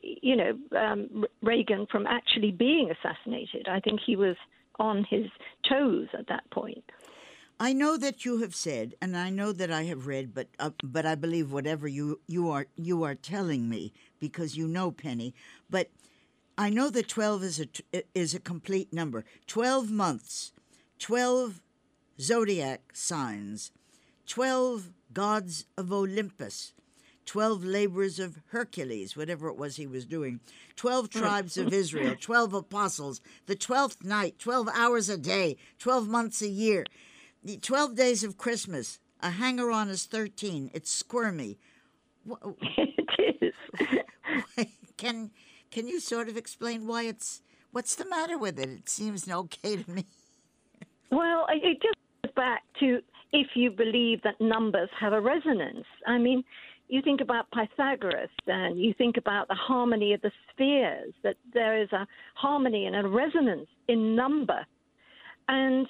you 0.03 0.37
know, 0.37 0.59
um, 0.79 1.25
Reagan 1.43 1.87
from 1.91 2.07
actually 2.07 2.51
being 2.53 2.91
assassinated. 2.91 3.69
I 3.69 3.81
think 3.81 4.01
he 4.05 4.17
was 4.17 4.37
on 4.79 5.07
his 5.09 5.27
toes 5.69 6.09
at 6.19 6.27
that 6.29 6.49
point. 6.51 6.85
I 7.61 7.73
know 7.73 7.97
that 7.97 8.25
you 8.25 8.39
have 8.39 8.55
said, 8.55 8.95
and 9.01 9.17
I 9.17 9.31
know 9.31 9.53
that 9.53 9.71
I 9.71 9.85
have 9.85 10.07
read, 10.07 10.35
but 10.35 10.49
uh, 10.59 10.71
but 10.83 11.07
I 11.07 11.15
believe 11.15 11.53
whatever 11.53 11.87
you 11.87 12.21
you 12.27 12.51
are 12.51 12.67
you 12.77 13.05
are 13.05 13.15
telling 13.15 13.69
me 13.69 13.93
because 14.19 14.57
you 14.57 14.67
know 14.67 14.91
Penny. 14.91 15.35
But 15.71 15.91
I 16.59 16.69
know 16.71 16.91
that 16.91 17.09
twelve 17.09 17.45
is 17.45 17.61
a 17.61 17.69
is 18.15 18.35
a 18.35 18.41
complete 18.41 18.93
number. 18.93 19.25
Twelve 19.47 19.91
months, 19.91 20.53
twelve 20.99 21.61
zodiac 22.21 22.81
signs, 22.93 23.71
twelve 24.27 24.91
gods 25.13 25.67
of 25.77 25.93
Olympus. 25.93 26.73
12 27.27 27.65
labors 27.65 28.19
of 28.19 28.39
Hercules, 28.49 29.17
whatever 29.17 29.49
it 29.49 29.57
was 29.57 29.77
he 29.77 29.87
was 29.87 30.05
doing, 30.05 30.41
12 30.77 31.09
tribes 31.09 31.57
of 31.57 31.73
Israel, 31.73 32.15
12 32.21 32.53
apostles, 32.53 33.23
the 33.47 33.57
12th 33.57 34.05
night, 34.05 34.39
12 34.39 34.69
hours 34.75 35.09
a 35.09 35.17
day, 35.17 35.57
12 35.79 36.07
months 36.07 36.43
a 36.43 36.49
year, 36.49 36.85
12 37.61 37.95
days 37.95 38.25
of 38.25 38.39
Christmas. 38.39 38.99
A 39.21 39.31
hanger 39.31 39.71
on 39.71 39.89
is 39.89 40.07
13. 40.07 40.71
It's 40.75 40.91
squirmy. 40.91 41.59
It 42.77 43.43
is. 43.43 44.67
Can 44.97 45.31
can 45.71 45.89
you 45.89 45.99
sort 46.01 46.29
of 46.29 46.37
explain 46.37 46.87
why 46.87 47.03
it's 47.03 47.43
what's 47.73 47.95
the 47.97 48.09
matter 48.09 48.39
with 48.39 48.59
it? 48.59 48.69
It 48.69 48.89
seems 48.89 49.29
okay 49.29 49.77
to 49.77 49.91
me. 49.91 50.07
Well, 51.11 51.47
it- 51.51 51.83
just 51.83 51.95
goes 52.23 52.33
back 52.35 52.63
to 52.81 53.01
if 53.33 53.49
you 53.55 53.71
believe 53.71 54.23
that 54.23 54.41
numbers 54.41 54.89
have 54.99 55.13
a 55.13 55.21
resonance. 55.21 55.85
I 56.07 56.19
mean, 56.19 56.45
you 56.89 57.03
think 57.03 57.21
about 57.21 57.51
Pythagoras 57.51 58.31
and 58.47 58.79
you 58.81 58.95
think 58.95 59.17
about 59.17 59.49
the 59.49 59.55
harmony 59.55 60.13
of 60.13 60.21
the 60.23 60.31
spheres, 60.51 61.13
that 61.25 61.37
there 61.53 61.81
is 61.83 61.91
a 61.93 62.07
harmony 62.35 62.87
and 62.87 62.95
a 62.95 63.09
resonance 63.09 63.69
in 63.89 64.15
number. 64.15 64.65
And, 65.49 65.89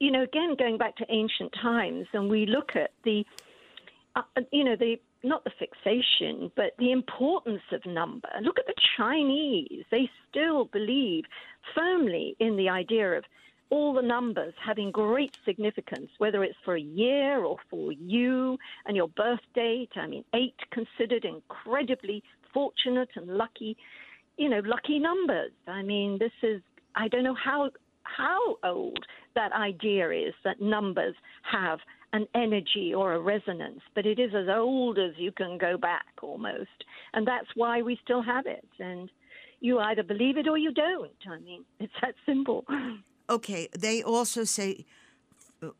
you 0.00 0.10
know, 0.10 0.22
again, 0.22 0.56
going 0.58 0.78
back 0.78 0.96
to 0.96 1.06
ancient 1.10 1.52
times, 1.62 2.06
and 2.12 2.28
we 2.28 2.46
look 2.46 2.70
at 2.74 2.90
the, 3.04 3.24
uh, 4.16 4.22
you 4.50 4.64
know, 4.64 4.74
the 4.74 4.96
not 5.22 5.44
the 5.44 5.50
fixation, 5.58 6.50
but 6.56 6.72
the 6.78 6.90
importance 6.90 7.60
of 7.72 7.84
number. 7.84 8.28
Look 8.42 8.58
at 8.58 8.66
the 8.66 8.74
Chinese; 8.96 9.84
they 9.90 10.10
still 10.28 10.64
believe 10.64 11.24
firmly 11.74 12.34
in 12.40 12.56
the 12.56 12.70
idea 12.70 13.12
of 13.12 13.24
all 13.68 13.92
the 13.92 14.02
numbers 14.02 14.54
having 14.64 14.90
great 14.90 15.36
significance, 15.44 16.10
whether 16.18 16.42
it's 16.42 16.58
for 16.64 16.74
a 16.74 16.80
year 16.80 17.44
or 17.44 17.58
for 17.68 17.92
you 17.92 18.58
and 18.86 18.96
your 18.96 19.08
birth 19.08 19.44
date. 19.54 19.90
I 19.96 20.06
mean, 20.06 20.24
eight 20.34 20.56
considered 20.72 21.24
incredibly 21.24 22.24
fortunate 22.52 23.10
and 23.14 23.28
lucky, 23.28 23.76
you 24.38 24.48
know, 24.48 24.60
lucky 24.64 24.98
numbers. 24.98 25.52
I 25.68 25.82
mean, 25.82 26.18
this 26.18 26.32
is 26.42 26.62
I 26.96 27.08
don't 27.08 27.22
know 27.22 27.36
how 27.36 27.70
how 28.16 28.56
old 28.64 29.04
that 29.34 29.52
idea 29.52 30.10
is 30.10 30.34
that 30.44 30.60
numbers 30.60 31.14
have 31.42 31.78
an 32.12 32.26
energy 32.34 32.92
or 32.94 33.14
a 33.14 33.20
resonance, 33.20 33.80
but 33.94 34.04
it 34.04 34.18
is 34.18 34.32
as 34.34 34.48
old 34.48 34.98
as 34.98 35.12
you 35.16 35.30
can 35.30 35.58
go 35.58 35.78
back 35.78 36.06
almost. 36.22 36.84
And 37.12 37.26
that's 37.26 37.46
why 37.54 37.82
we 37.82 37.98
still 38.02 38.22
have 38.22 38.46
it. 38.46 38.68
And 38.78 39.10
you 39.60 39.78
either 39.78 40.02
believe 40.02 40.36
it 40.36 40.48
or 40.48 40.58
you 40.58 40.72
don't. 40.72 41.10
I 41.30 41.38
mean, 41.38 41.64
it's 41.80 41.92
that 42.02 42.14
simple. 42.26 42.64
Okay, 43.28 43.68
they 43.78 44.02
also 44.02 44.44
say 44.44 44.86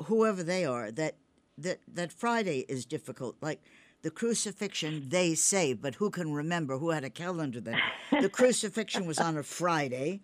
whoever 0.05 0.43
they 0.43 0.65
are 0.65 0.91
that 0.93 1.17
that 1.59 1.79
that 1.93 2.13
Friday 2.13 2.65
is 2.69 2.85
difficult. 2.85 3.37
Like 3.41 3.61
the 4.03 4.11
crucifixion, 4.11 5.09
they 5.09 5.35
say, 5.35 5.75
but 5.75 5.97
who 5.97 6.11
can 6.11 6.33
remember 6.33 6.79
who 6.79 6.91
had 6.91 7.05
a 7.05 7.11
calendar 7.11 7.61
then? 7.61 7.79
The 8.21 8.29
crucifixion 8.39 9.07
was 9.07 9.19
on 9.19 9.37
a 9.37 9.43
Friday. 9.43 10.21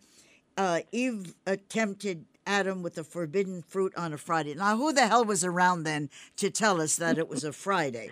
Uh, 0.57 0.81
Eve 0.93 1.35
tempted 1.69 2.25
Adam 2.47 2.83
with 2.83 2.95
the 2.95 3.05
forbidden 3.05 3.63
fruit 3.63 3.93
on 3.97 4.13
a 4.13 4.19
Friday. 4.19 4.55
Now, 4.55 4.77
who 4.77 4.93
the 4.93 5.07
hell 5.07 5.25
was 5.25 5.45
around 5.45 5.83
then 5.83 6.09
to 6.37 6.51
tell 6.51 6.81
us 6.81 6.97
that 6.97 7.19
it 7.19 7.29
was 7.29 7.45
a 7.45 7.53
Friday? 7.53 8.11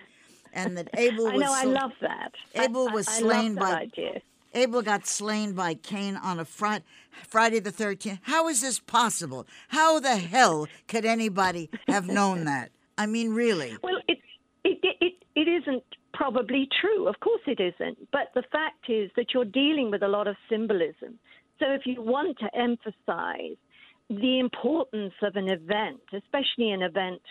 And 0.52 0.76
that 0.76 0.88
Abel 0.98 1.24
was 1.32 1.34
I 1.34 1.36
know, 1.36 1.52
I 1.52 1.64
love 1.64 1.92
that. 2.00 2.32
I- 2.56 2.64
Abel 2.64 2.88
I- 2.90 2.94
was 2.94 3.08
I 3.08 3.12
slain 3.20 3.54
love 3.54 3.64
that 3.68 3.74
by 3.74 3.80
idea. 3.80 4.20
Abel 4.56 4.82
got 4.82 5.06
slain 5.06 5.52
by 5.52 5.74
Cain 5.74 6.16
on 6.16 6.38
a 6.38 6.44
Fri- 6.44 6.82
Friday 7.26 7.58
the 7.60 7.72
13th. 7.72 8.20
How 8.22 8.46
is 8.48 8.60
this 8.60 8.78
possible? 8.78 9.46
How 9.68 9.98
the 9.98 10.16
hell 10.16 10.68
could 10.86 11.04
anybody 11.04 11.70
have 11.88 12.06
known 12.06 12.44
that? 12.52 12.70
I 12.96 13.06
mean, 13.06 13.32
really. 13.34 13.76
Well, 13.82 13.98
it, 14.06 14.18
it, 14.62 14.78
it, 15.00 15.14
it 15.34 15.48
isn't 15.48 15.82
probably 16.12 16.68
true. 16.80 17.08
Of 17.08 17.18
course 17.18 17.40
it 17.48 17.58
isn't. 17.58 18.10
But 18.12 18.30
the 18.34 18.44
fact 18.52 18.88
is 18.88 19.10
that 19.16 19.34
you're 19.34 19.44
dealing 19.44 19.90
with 19.90 20.02
a 20.04 20.08
lot 20.08 20.28
of 20.28 20.36
symbolism. 20.48 21.18
So 21.58 21.70
if 21.70 21.82
you 21.86 22.02
want 22.02 22.38
to 22.38 22.56
emphasize 22.56 23.56
the 24.10 24.38
importance 24.38 25.14
of 25.22 25.36
an 25.36 25.48
event, 25.48 26.00
especially 26.12 26.70
an 26.70 26.82
event 26.82 27.22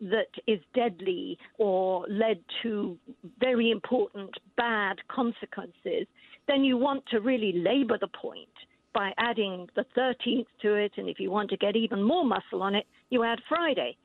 that 0.00 0.28
is 0.46 0.60
deadly 0.74 1.38
or 1.58 2.06
led 2.08 2.38
to 2.62 2.98
very 3.38 3.70
important 3.70 4.30
bad 4.56 4.96
consequences, 5.08 6.06
then 6.48 6.64
you 6.64 6.76
want 6.76 7.04
to 7.10 7.20
really 7.20 7.52
labor 7.52 7.98
the 7.98 8.08
point 8.08 8.48
by 8.92 9.12
adding 9.18 9.68
the 9.74 9.84
13th 9.96 10.46
to 10.62 10.74
it. 10.74 10.92
And 10.96 11.08
if 11.08 11.20
you 11.20 11.30
want 11.30 11.50
to 11.50 11.56
get 11.56 11.76
even 11.76 12.02
more 12.02 12.24
muscle 12.24 12.62
on 12.62 12.74
it, 12.74 12.86
you 13.10 13.22
add 13.24 13.40
Friday. 13.48 13.96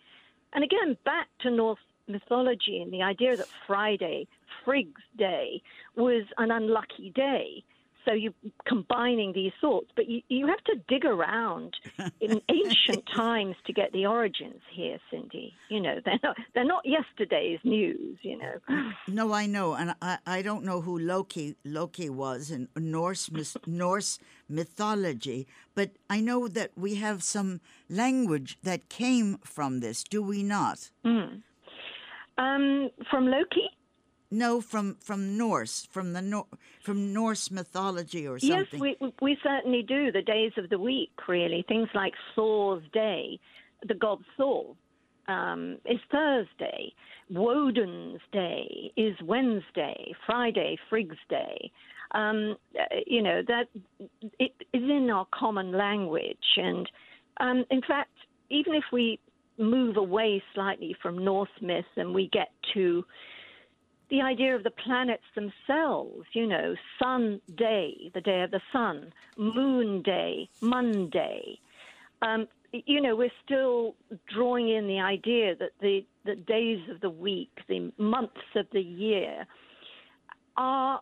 And 0.54 0.64
again, 0.64 0.98
back 1.06 1.28
to 1.42 1.52
Norse 1.52 1.80
mythology 2.08 2.82
and 2.82 2.92
the 2.92 3.02
idea 3.02 3.38
that 3.38 3.48
Friday, 3.66 4.28
Frigg's 4.66 5.02
Day, 5.18 5.62
was 5.96 6.24
an 6.38 6.52
unlucky 6.52 7.12
day. 7.16 7.64
So 8.06 8.14
you're 8.14 8.34
combining 8.68 9.34
these 9.34 9.52
thoughts, 9.60 9.88
but 9.96 10.08
you, 10.08 10.22
you 10.28 10.48
have 10.48 10.64
to 10.66 10.76
dig 10.88 11.06
around 11.06 11.76
in 12.22 12.42
ancient 12.50 13.06
times 13.16 13.56
to 13.66 13.74
get 13.74 13.92
the 13.92 14.06
origins 14.06 14.62
here, 14.74 14.98
Cindy. 15.10 15.54
You 15.70 15.82
know, 15.82 16.00
they're 16.04 16.20
not, 16.24 16.38
they're 16.54 16.66
not 16.66 16.84
yesterday's 16.86 17.60
news, 17.64 18.18
you 18.22 18.38
know. 18.38 18.54
No, 19.08 19.34
I 19.34 19.46
know, 19.46 19.74
and 19.74 19.94
I, 20.02 20.18
I 20.26 20.42
don't 20.42 20.64
know 20.64 20.82
who 20.82 20.98
Loki 20.98 21.56
Loki 21.66 22.10
was 22.10 22.50
in 22.50 22.68
Norse 22.78 23.30
Norse 23.66 24.20
mythology, 24.48 25.48
but 25.76 25.92
I 26.10 26.22
know 26.22 26.48
that 26.48 26.72
we 26.78 26.96
have 26.96 27.24
some 27.24 27.62
language 27.90 28.58
that 28.64 28.90
came 28.90 29.38
from 29.44 29.80
this. 29.80 30.04
Do 30.04 30.22
we 30.22 30.44
not? 30.44 30.90
Mm. 31.06 31.42
Um, 32.38 32.90
from 33.10 33.28
Loki. 33.28 33.70
No, 34.32 34.62
from 34.62 34.96
from 35.02 35.38
Norse, 35.38 35.86
from 35.92 36.14
the 36.14 36.22
Nor- 36.22 36.48
from 36.82 37.14
Norse 37.14 37.52
mythology 37.52 38.26
or 38.26 38.40
something. 38.40 38.82
Yes, 38.82 38.96
we 39.02 39.14
we 39.22 39.38
certainly 39.44 39.84
do. 39.84 40.12
The 40.12 40.22
days 40.22 40.54
of 40.58 40.70
the 40.70 40.80
week, 40.80 41.12
really, 41.28 41.66
things 41.68 41.90
like 41.94 42.14
Thor's 42.34 42.84
day, 42.94 43.40
the 43.86 43.94
god 43.94 44.24
Thor, 44.38 44.76
um, 45.28 45.78
is 45.86 46.00
Thursday. 46.10 46.94
Woden's 47.30 48.22
day 48.32 48.92
is 48.96 49.16
Wednesday. 49.24 50.14
Friday, 50.26 50.78
Frigg's 50.90 51.18
day. 51.30 51.72
Um, 52.14 52.58
you 53.06 53.22
know 53.22 53.42
that 53.48 53.68
it 54.40 54.54
is 54.74 54.84
in 54.84 55.10
our 55.14 55.28
common 55.34 55.74
language, 55.74 56.38
and 56.56 56.90
um, 57.40 57.66
in 57.70 57.82
fact, 57.82 58.12
even 58.50 58.74
if 58.74 58.84
we 58.94 59.20
move 59.58 59.98
away 59.98 60.42
slightly 60.54 60.96
from 61.02 61.24
Norse 61.24 61.50
myth 61.62 61.86
and 61.96 62.14
we 62.14 62.30
get 62.32 62.50
to 62.74 63.04
the 64.12 64.22
idea 64.22 64.56
of 64.56 64.64
the 64.64 64.72
planets 64.72 65.24
themselves, 65.34 66.28
you 66.34 66.46
know, 66.46 66.76
sun 67.02 67.42
day, 67.58 68.12
the 68.14 68.22
day 68.22 68.42
of 68.42 68.52
the 68.52 68.60
sun, 68.72 69.12
moon 69.38 70.04
day, 70.04 70.50
Monday. 70.62 71.58
Um, 72.22 72.48
you 72.74 73.02
know, 73.02 73.16
we're 73.16 73.32
still 73.44 73.96
drawing 74.34 74.70
in 74.70 74.86
the 74.86 75.00
idea 75.00 75.56
that 75.56 75.72
the, 75.80 76.06
the 76.26 76.36
days 76.36 76.80
of 76.94 77.00
the 77.02 77.10
week, 77.10 77.52
the 77.68 77.92
months 77.98 78.36
of 78.56 78.66
the 78.74 78.82
year, 78.82 79.46
are 80.58 81.00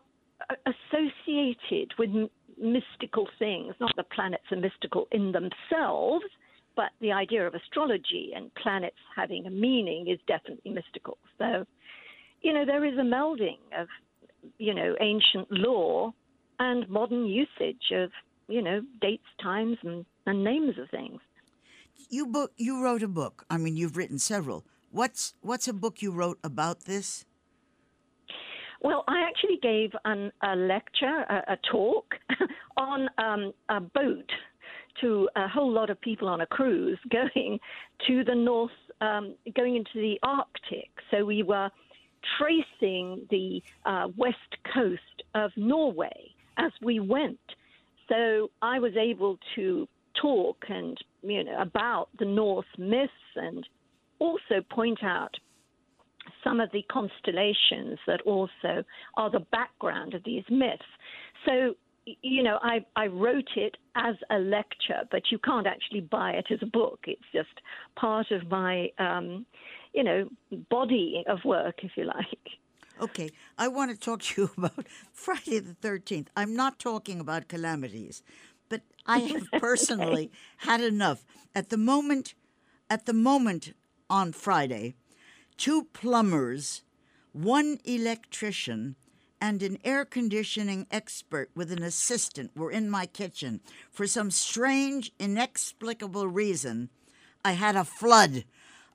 associated 0.66 1.92
with 1.98 2.10
m- 2.10 2.30
mystical 2.62 3.28
things. 3.40 3.74
Not 3.80 3.92
the 3.98 4.04
planets 4.04 4.44
are 4.52 4.58
mystical 4.58 5.08
in 5.12 5.32
themselves, 5.32 6.26
but 6.76 6.92
the 7.02 7.12
idea 7.12 7.46
of 7.46 7.56
astrology 7.56 8.32
and 8.36 8.54
planets 8.54 8.96
having 9.16 9.48
a 9.48 9.50
meaning 9.50 10.08
is 10.08 10.20
definitely 10.28 10.72
mystical. 10.72 11.18
So, 11.40 11.66
you 12.42 12.54
know, 12.54 12.66
there 12.66 12.86
is 12.86 12.98
a 12.98 13.04
melding 13.04 13.58
of, 13.78 13.88
you 14.58 14.74
know, 14.74 14.96
ancient 15.02 15.52
law 15.52 16.14
and 16.60 16.88
modern 16.90 17.26
usage 17.26 17.92
of, 17.94 18.12
you 18.48 18.62
know, 18.62 18.82
dates, 19.02 19.28
times, 19.42 19.78
and, 19.84 20.06
and 20.26 20.44
names 20.44 20.78
of 20.82 20.90
things. 20.90 21.20
You 22.10 22.28
book. 22.28 22.52
You 22.58 22.84
wrote 22.84 23.04
a 23.04 23.08
book. 23.08 23.46
I 23.50 23.58
mean, 23.58 23.76
you've 23.76 23.98
written 23.98 24.20
several. 24.20 24.66
What's 24.92 25.34
what's 25.42 25.68
a 25.68 25.74
book 25.74 26.02
you 26.02 26.12
wrote 26.12 26.40
about 26.44 26.86
this? 26.86 27.26
Well, 28.82 29.04
I 29.08 29.28
actually 29.28 29.60
gave 29.62 29.92
an, 30.06 30.32
a 30.42 30.56
lecture, 30.56 31.26
a, 31.30 31.54
a 31.54 31.58
talk 31.70 32.16
on 32.78 33.10
um, 33.18 33.52
a 33.68 33.82
boat 33.82 34.32
to 35.02 35.30
a 35.36 35.48
whole 35.48 35.72
lot 35.72 35.90
of 35.90 36.00
people 36.00 36.28
on 36.28 36.42
a 36.42 36.46
cruise 36.46 37.00
going 37.12 37.60
to 38.08 38.24
the 38.24 38.36
north, 38.36 38.72
um, 39.02 39.36
going 39.56 39.76
into 39.76 39.92
the 39.96 40.18
Arctic. 40.24 40.90
So 41.12 41.26
we 41.26 41.44
were 41.44 41.70
tracing 42.38 43.28
the 43.30 43.62
uh, 43.86 44.08
west 44.18 44.38
coast 44.74 45.24
of 45.36 45.52
Norway 45.56 46.34
as 46.58 46.72
we 46.82 47.00
went. 47.00 47.40
So 48.08 48.50
I 48.62 48.80
was 48.80 48.94
able 48.98 49.38
to 49.56 49.88
talk 50.20 50.58
and 50.68 50.98
you 51.22 51.44
know 51.44 51.62
about 51.62 52.10
the 52.18 52.26
Norse 52.26 52.66
myths 52.78 53.12
and 53.36 53.68
also 54.20 54.62
point 54.70 55.04
out 55.04 55.36
some 56.44 56.60
of 56.60 56.70
the 56.72 56.84
constellations 56.92 57.98
that 58.08 58.22
also 58.26 58.84
are 59.16 59.30
the 59.32 59.46
background 59.52 60.14
of 60.14 60.24
these 60.24 60.44
myths. 60.50 60.84
So 61.46 61.76
you 62.22 62.44
know, 62.44 62.58
I, 62.62 62.84
I 62.96 63.08
wrote 63.08 63.50
it 63.56 63.78
as 63.96 64.16
a 64.32 64.40
lecture, 64.40 65.02
but 65.12 65.24
you 65.32 65.38
can't 65.40 65.68
actually 65.68 66.02
buy 66.02 66.32
it 66.32 66.46
as 66.52 66.60
a 66.62 66.66
book. 66.66 67.00
It's 67.06 67.22
just 67.34 67.62
part 67.96 68.32
of 68.32 68.50
my 68.50 68.90
um, 68.98 69.46
you 69.94 70.04
know, 70.04 70.30
body 70.70 71.24
of 71.28 71.40
work, 71.46 71.84
if 71.84 71.92
you 71.96 72.06
like. 72.06 72.60
Okay, 73.02 73.30
I 73.58 73.70
want 73.70 73.92
to 73.92 73.98
talk 73.98 74.22
to 74.24 74.42
you 74.42 74.52
about 74.58 74.86
Friday 75.14 75.60
the 75.60 75.76
13th. 75.76 76.28
I'm 76.36 76.56
not 76.56 76.80
talking 76.80 77.20
about 77.20 77.48
calamities, 77.48 78.24
but 78.68 78.82
I 79.06 79.20
have 79.34 79.48
personally 79.60 80.32
had 80.58 80.82
enough. 80.82 81.26
At 81.56 81.70
the 81.70 81.78
moment, 81.78 82.34
at 82.90 83.06
the 83.06 83.14
moment 83.14 83.74
on 84.10 84.34
Friday, 84.34 84.96
two 85.58 85.88
plumbers, 85.94 86.84
one 87.32 87.80
electrician, 87.86 88.96
and 89.42 89.64
an 89.64 89.78
air 89.86 90.04
conditioning 90.04 90.86
expert 90.92 91.50
with 91.56 91.72
an 91.72 91.82
assistant 91.82 92.52
were 92.56 92.72
in 92.72 92.90
my 92.90 93.06
kitchen. 93.06 93.62
For 93.92 94.06
some 94.06 94.32
strange, 94.32 95.12
inexplicable 95.20 96.28
reason, 96.28 96.90
I 97.46 97.54
had 97.54 97.78
a 97.78 97.86
flood 97.86 98.44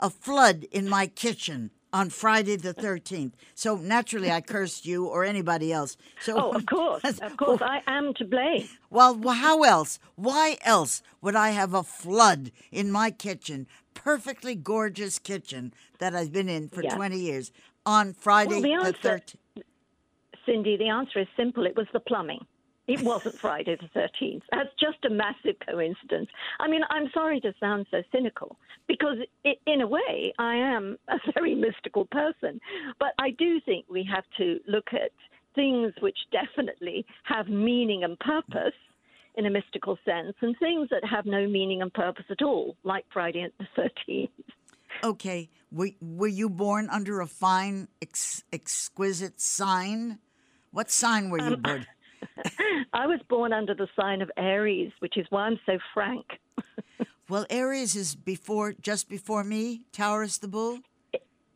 a 0.01 0.11
flood 0.11 0.65
in 0.71 0.89
my 0.89 1.07
kitchen 1.07 1.71
on 1.95 2.11
Friday 2.11 2.57
the 2.57 2.75
13th. 2.75 3.33
So 3.55 3.77
naturally, 3.77 4.31
I 4.31 4.41
cursed 4.41 4.85
you 4.85 5.07
or 5.07 5.25
anybody 5.25 5.73
else. 5.73 5.97
So, 6.21 6.37
oh, 6.37 6.51
of 6.51 6.67
course, 6.67 7.05
of 7.23 7.37
course, 7.37 7.63
I 7.63 7.83
am 7.87 8.13
to 8.15 8.25
blame. 8.25 8.69
Well, 8.91 9.17
how 9.29 9.63
else? 9.63 10.01
Why 10.17 10.59
else 10.65 11.03
would 11.23 11.37
I 11.37 11.51
have 11.51 11.73
a 11.73 11.85
flood 11.85 12.51
in 12.73 12.91
my 12.91 13.13
kitchen, 13.13 13.69
perfectly 13.95 14.57
gorgeous 14.57 15.21
kitchen 15.21 15.73
that 16.01 16.17
I've 16.17 16.33
been 16.33 16.49
in 16.49 16.69
for 16.69 16.83
yeah. 16.83 16.97
20 16.97 17.17
years, 17.17 17.53
on 17.87 18.13
Friday 18.13 18.61
well, 18.61 18.85
the, 18.85 18.93
the 18.93 19.09
13th? 19.09 19.37
Cindy, 20.45 20.77
the 20.77 20.89
answer 20.89 21.21
is 21.21 21.29
simple. 21.37 21.65
It 21.65 21.77
was 21.77 21.87
the 21.93 22.01
plumbing. 22.01 22.45
It 22.87 23.01
wasn't 23.01 23.39
Friday 23.39 23.77
the 23.77 23.99
13th. 23.99 24.43
That's 24.53 24.69
just 24.79 25.05
a 25.07 25.11
massive 25.11 25.57
coincidence. 25.67 26.29
I 26.61 26.69
mean, 26.69 26.83
I'm 26.91 27.11
sorry 27.15 27.41
to 27.41 27.55
sound 27.59 27.87
so 27.91 28.03
cynical 28.13 28.57
because, 28.87 29.17
it, 29.45 29.59
in 29.67 29.81
a 29.81 29.87
way, 29.87 30.35
I 30.39 30.55
am 30.57 30.99
a 31.09 31.19
very 31.35 31.55
mystical 31.55 32.05
person. 32.07 32.61
But 32.99 33.15
I 33.19 33.31
do 33.31 33.61
think 33.61 33.87
we 33.89 34.07
have 34.13 34.25
to 34.37 34.61
look 34.69 34.89
at 34.93 35.13
things 35.55 35.95
which 36.01 36.19
definitely 36.31 37.07
have 37.25 37.49
meaning 37.49 38.05
and 38.05 38.19
purpose 38.19 38.75
in 39.37 39.47
a 39.47 39.51
mystical 39.51 39.99
sense 40.05 40.35
and 40.43 40.55
things 40.59 40.89
that 40.91 41.05
have 41.05 41.27
no 41.27 41.47
meaning 41.49 41.81
and 41.83 41.93
purpose 41.93 42.27
at 42.31 42.43
all, 42.43 42.77
like 42.85 43.05
Friday 43.13 43.49
the 43.59 43.89
13th. 44.09 44.29
Okay. 45.03 45.51
Were, 45.73 45.91
were 46.01 46.29
you 46.29 46.49
born 46.49 46.89
under 46.91 47.21
a 47.21 47.27
fine, 47.27 47.89
ex- 48.01 48.45
exquisite 48.53 49.41
sign? 49.41 50.19
What 50.71 50.91
sign 50.91 51.31
were 51.31 51.39
you 51.39 51.55
um, 51.55 51.63
born? 51.63 51.87
I 52.93 53.07
was 53.07 53.21
born 53.29 53.53
under 53.53 53.75
the 53.75 53.89
sign 53.99 54.23
of 54.23 54.31
Aries, 54.37 54.93
which 55.01 55.17
is 55.17 55.27
why 55.31 55.43
I'm 55.43 55.59
so 55.67 55.79
frank. 55.93 56.27
well, 57.29 57.47
Aries 57.51 57.97
is 57.97 58.15
before, 58.15 58.75
just 58.81 59.09
before 59.09 59.45
me, 59.45 59.83
Taurus 59.93 60.39
the 60.39 60.49
bull. 60.49 60.79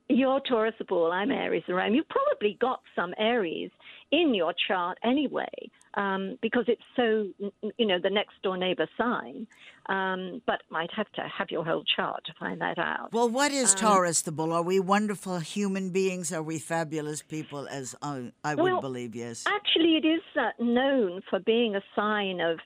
You're 0.08 0.40
Taurus 0.40 0.74
the 0.78 0.84
bull. 0.84 1.12
I'm 1.12 1.30
Aries 1.30 1.64
the 1.66 1.74
ram. 1.74 1.94
You 1.94 2.02
probably 2.08 2.56
got 2.60 2.80
some 2.96 3.14
Aries 3.18 3.70
in 4.10 4.34
your 4.34 4.54
chart 4.66 4.98
anyway, 5.04 5.70
um, 5.98 6.38
because 6.40 6.64
it's 6.68 6.82
so, 6.94 7.28
you 7.76 7.86
know, 7.86 7.98
the 8.00 8.08
next 8.08 8.40
door 8.42 8.56
neighbor 8.56 8.88
sign. 8.96 9.46
Um, 9.86 10.42
but 10.46 10.60
might 10.68 10.90
have 10.94 11.10
to 11.12 11.22
have 11.22 11.50
your 11.50 11.64
whole 11.64 11.82
chart 11.96 12.22
to 12.26 12.34
find 12.38 12.60
that 12.60 12.78
out. 12.78 13.10
Well, 13.10 13.30
what 13.30 13.52
is 13.52 13.72
um, 13.72 13.78
Taurus 13.78 14.20
the 14.20 14.32
bull? 14.32 14.52
Are 14.52 14.62
we 14.62 14.78
wonderful 14.80 15.38
human 15.38 15.90
beings? 15.90 16.30
Are 16.30 16.42
we 16.42 16.58
fabulous 16.58 17.22
people? 17.22 17.66
As 17.68 17.94
uh, 18.02 18.20
I 18.44 18.54
would 18.54 18.62
well, 18.62 18.82
believe, 18.82 19.16
yes. 19.16 19.44
Actually, 19.46 19.96
it 19.96 20.06
is 20.06 20.20
uh, 20.38 20.50
known 20.62 21.22
for 21.30 21.40
being 21.40 21.74
a 21.74 21.80
sign 21.96 22.40
of 22.40 22.58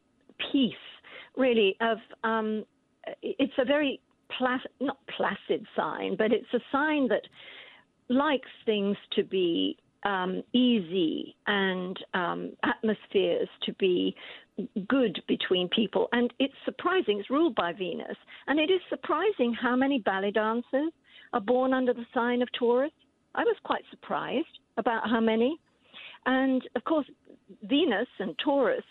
peace. 0.51 0.75
Really, 1.37 1.77
of 1.81 1.99
um, 2.25 2.65
it's 3.23 3.55
a 3.57 3.65
very 3.65 4.01
placid, 4.37 4.73
not 4.81 4.99
placid 5.17 5.65
sign, 5.77 6.17
but 6.19 6.33
it's 6.33 6.53
a 6.53 6.61
sign 6.73 7.07
that 7.09 7.23
likes 8.09 8.51
things 8.67 8.97
to 9.15 9.23
be 9.23 9.79
um, 10.05 10.43
easy 10.53 11.35
and 11.47 11.97
um, 12.15 12.53
atmospheres 12.65 13.49
to 13.65 13.73
be 13.75 14.15
good 14.89 15.23
between 15.29 15.69
people. 15.69 16.09
And 16.13 16.33
it's 16.39 16.55
surprising, 16.65 17.19
it's 17.21 17.31
ruled 17.31 17.55
by 17.55 17.73
Venus, 17.73 18.17
and 18.47 18.59
it 18.59 18.71
is 18.71 18.81
surprising 18.89 19.55
how 19.55 19.77
many 19.77 19.99
ballet 20.01 20.31
dancers 20.31 20.93
are 21.33 21.41
born 21.41 21.73
under 21.73 21.95
the 21.95 22.05
sign 22.13 22.43
of 22.43 22.49
Taurus. 22.59 22.93
I 23.35 23.45
was 23.45 23.57
quite 23.65 23.83
surprised 23.91 24.59
about 24.77 25.09
how 25.09 25.21
many. 25.21 25.59
And 26.27 26.63
of 26.77 26.85
course, 26.85 27.07
Venus 27.65 28.09
and 28.19 28.35
Taurus 28.45 28.85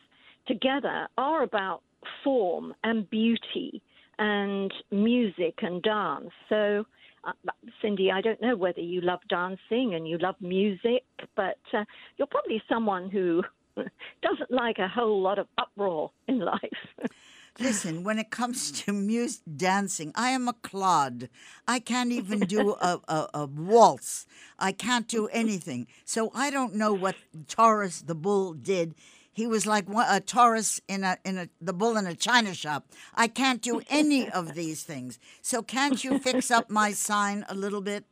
together 0.47 1.07
are 1.17 1.43
about 1.43 1.81
form 2.23 2.73
and 2.83 3.09
beauty 3.09 3.81
and 4.17 4.73
music 4.91 5.55
and 5.61 5.81
dance. 5.81 6.29
So 6.49 6.85
uh, 7.23 7.33
Cindy, 7.81 8.11
I 8.11 8.21
don't 8.21 8.41
know 8.41 8.55
whether 8.55 8.81
you 8.81 9.01
love 9.01 9.19
dancing 9.29 9.93
and 9.93 10.07
you 10.07 10.17
love 10.17 10.35
music, 10.39 11.03
but 11.35 11.59
uh, 11.73 11.83
you're 12.17 12.27
probably 12.27 12.61
someone 12.67 13.09
who 13.09 13.43
doesn't 13.75 14.51
like 14.51 14.77
a 14.79 14.87
whole 14.87 15.21
lot 15.21 15.39
of 15.39 15.47
uproar 15.57 16.11
in 16.27 16.39
life. 16.39 16.59
Listen, 17.59 18.03
when 18.03 18.17
it 18.17 18.31
comes 18.31 18.71
to 18.71 18.93
music 18.93 19.41
dancing, 19.57 20.13
I 20.15 20.29
am 20.29 20.47
a 20.47 20.53
clod. 20.53 21.29
I 21.67 21.79
can't 21.79 22.11
even 22.11 22.39
do 22.39 22.75
a, 22.81 22.99
a, 23.07 23.27
a, 23.33 23.45
waltz. 23.45 24.25
I 24.57 24.71
can't 24.71 25.07
do 25.07 25.27
anything. 25.27 25.87
So 26.05 26.31
I 26.33 26.49
don't 26.49 26.75
know 26.75 26.93
what 26.93 27.15
Taurus 27.47 28.01
the 28.01 28.15
bull 28.15 28.53
did. 28.53 28.95
He 29.33 29.47
was 29.47 29.65
like 29.65 29.85
a 29.89 30.19
Taurus 30.19 30.81
in 30.87 31.03
a 31.03 31.17
in 31.23 31.37
a 31.37 31.47
the 31.61 31.73
bull 31.73 31.97
in 31.97 32.05
a 32.05 32.15
china 32.15 32.53
shop. 32.53 32.87
I 33.15 33.27
can't 33.27 33.61
do 33.61 33.81
any 33.89 34.29
of 34.29 34.53
these 34.61 34.83
things. 34.83 35.19
So 35.41 35.61
can't 35.61 36.03
you 36.03 36.19
fix 36.19 36.51
up 36.51 36.69
my 36.69 36.91
sign 36.91 37.45
a 37.47 37.55
little 37.55 37.81
bit? 37.81 38.05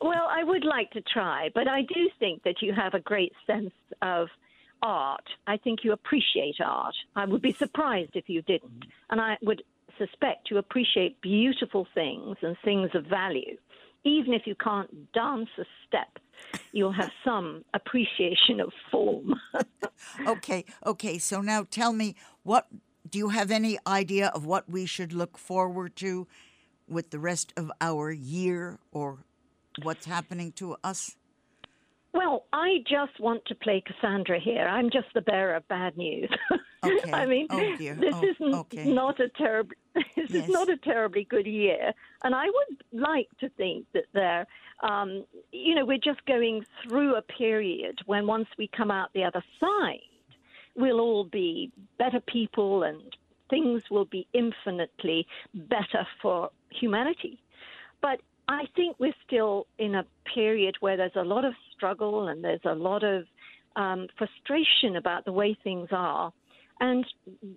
well, 0.00 0.26
I 0.30 0.42
would 0.42 0.64
like 0.64 0.90
to 0.92 1.02
try, 1.02 1.50
but 1.54 1.68
I 1.68 1.82
do 1.82 2.08
think 2.18 2.42
that 2.44 2.62
you 2.62 2.72
have 2.72 2.94
a 2.94 3.00
great 3.00 3.32
sense 3.46 3.72
of 4.00 4.28
art. 4.82 5.28
I 5.46 5.56
think 5.58 5.80
you 5.84 5.92
appreciate 5.92 6.56
art. 6.64 6.94
I 7.14 7.26
would 7.26 7.42
be 7.42 7.52
surprised 7.52 8.12
if 8.14 8.28
you 8.28 8.42
didn't. 8.42 8.86
And 9.10 9.20
I 9.20 9.36
would 9.42 9.62
suspect 9.98 10.50
you 10.50 10.58
appreciate 10.58 11.20
beautiful 11.20 11.86
things 11.94 12.36
and 12.42 12.56
things 12.64 12.90
of 12.94 13.04
value. 13.04 13.56
Even 14.04 14.32
if 14.32 14.46
you 14.46 14.54
can't 14.54 15.12
dance 15.12 15.50
a 15.58 15.64
step, 15.86 16.18
you'll 16.72 16.92
have 16.92 17.10
some 17.24 17.64
appreciation 17.74 18.60
of 18.60 18.72
form. 18.90 19.34
okay, 20.26 20.64
okay. 20.86 21.18
So 21.18 21.40
now 21.40 21.66
tell 21.70 21.92
me 21.92 22.16
what 22.42 22.66
do 23.08 23.18
you 23.18 23.28
have 23.28 23.50
any 23.50 23.78
idea 23.86 24.28
of 24.28 24.46
what 24.46 24.70
we 24.70 24.86
should 24.86 25.12
look 25.12 25.36
forward 25.36 25.96
to 25.96 26.26
with 26.88 27.10
the 27.10 27.18
rest 27.18 27.52
of 27.56 27.70
our 27.80 28.10
year 28.10 28.78
or 28.90 29.24
what's 29.82 30.06
happening 30.06 30.52
to 30.52 30.76
us? 30.82 31.16
Well, 32.12 32.46
I 32.52 32.78
just 32.88 33.20
want 33.20 33.44
to 33.46 33.54
play 33.54 33.82
Cassandra 33.86 34.40
here. 34.40 34.66
I'm 34.66 34.90
just 34.90 35.06
the 35.14 35.20
bearer 35.20 35.54
of 35.54 35.68
bad 35.68 35.96
news. 35.96 36.30
Okay. 36.82 37.12
I 37.12 37.26
mean, 37.26 37.46
oh, 37.50 37.76
this 37.78 38.14
oh, 38.14 38.22
is 38.24 38.54
okay. 38.54 38.90
not 38.92 39.20
a 39.20 39.28
terrible. 39.28 39.74
This 40.16 40.30
yes. 40.30 40.44
is 40.44 40.50
not 40.50 40.68
a 40.68 40.76
terribly 40.76 41.24
good 41.24 41.46
year, 41.46 41.92
and 42.22 42.34
I 42.34 42.46
would 42.46 43.02
like 43.02 43.28
to 43.40 43.48
think 43.50 43.86
that 43.92 44.04
there, 44.12 44.46
um, 44.82 45.24
you 45.52 45.74
know, 45.74 45.84
we're 45.84 45.98
just 45.98 46.24
going 46.26 46.64
through 46.82 47.16
a 47.16 47.22
period 47.22 47.98
when 48.06 48.26
once 48.26 48.48
we 48.56 48.68
come 48.68 48.90
out 48.90 49.10
the 49.14 49.24
other 49.24 49.42
side, 49.58 49.98
we'll 50.76 51.00
all 51.00 51.24
be 51.24 51.72
better 51.98 52.20
people, 52.20 52.84
and 52.84 53.02
things 53.50 53.82
will 53.90 54.04
be 54.04 54.26
infinitely 54.32 55.26
better 55.52 56.06
for 56.22 56.50
humanity. 56.70 57.40
But 58.00 58.20
I 58.48 58.64
think 58.74 58.96
we're 58.98 59.14
still 59.26 59.66
in 59.78 59.94
a 59.94 60.04
period 60.34 60.76
where 60.80 60.96
there's 60.96 61.16
a 61.16 61.24
lot 61.24 61.44
of 61.44 61.54
struggle 61.72 62.28
and 62.28 62.42
there's 62.42 62.64
a 62.64 62.74
lot 62.74 63.04
of 63.04 63.24
um, 63.76 64.08
frustration 64.18 64.96
about 64.96 65.24
the 65.24 65.32
way 65.32 65.56
things 65.62 65.88
are. 65.92 66.32
And 66.80 67.04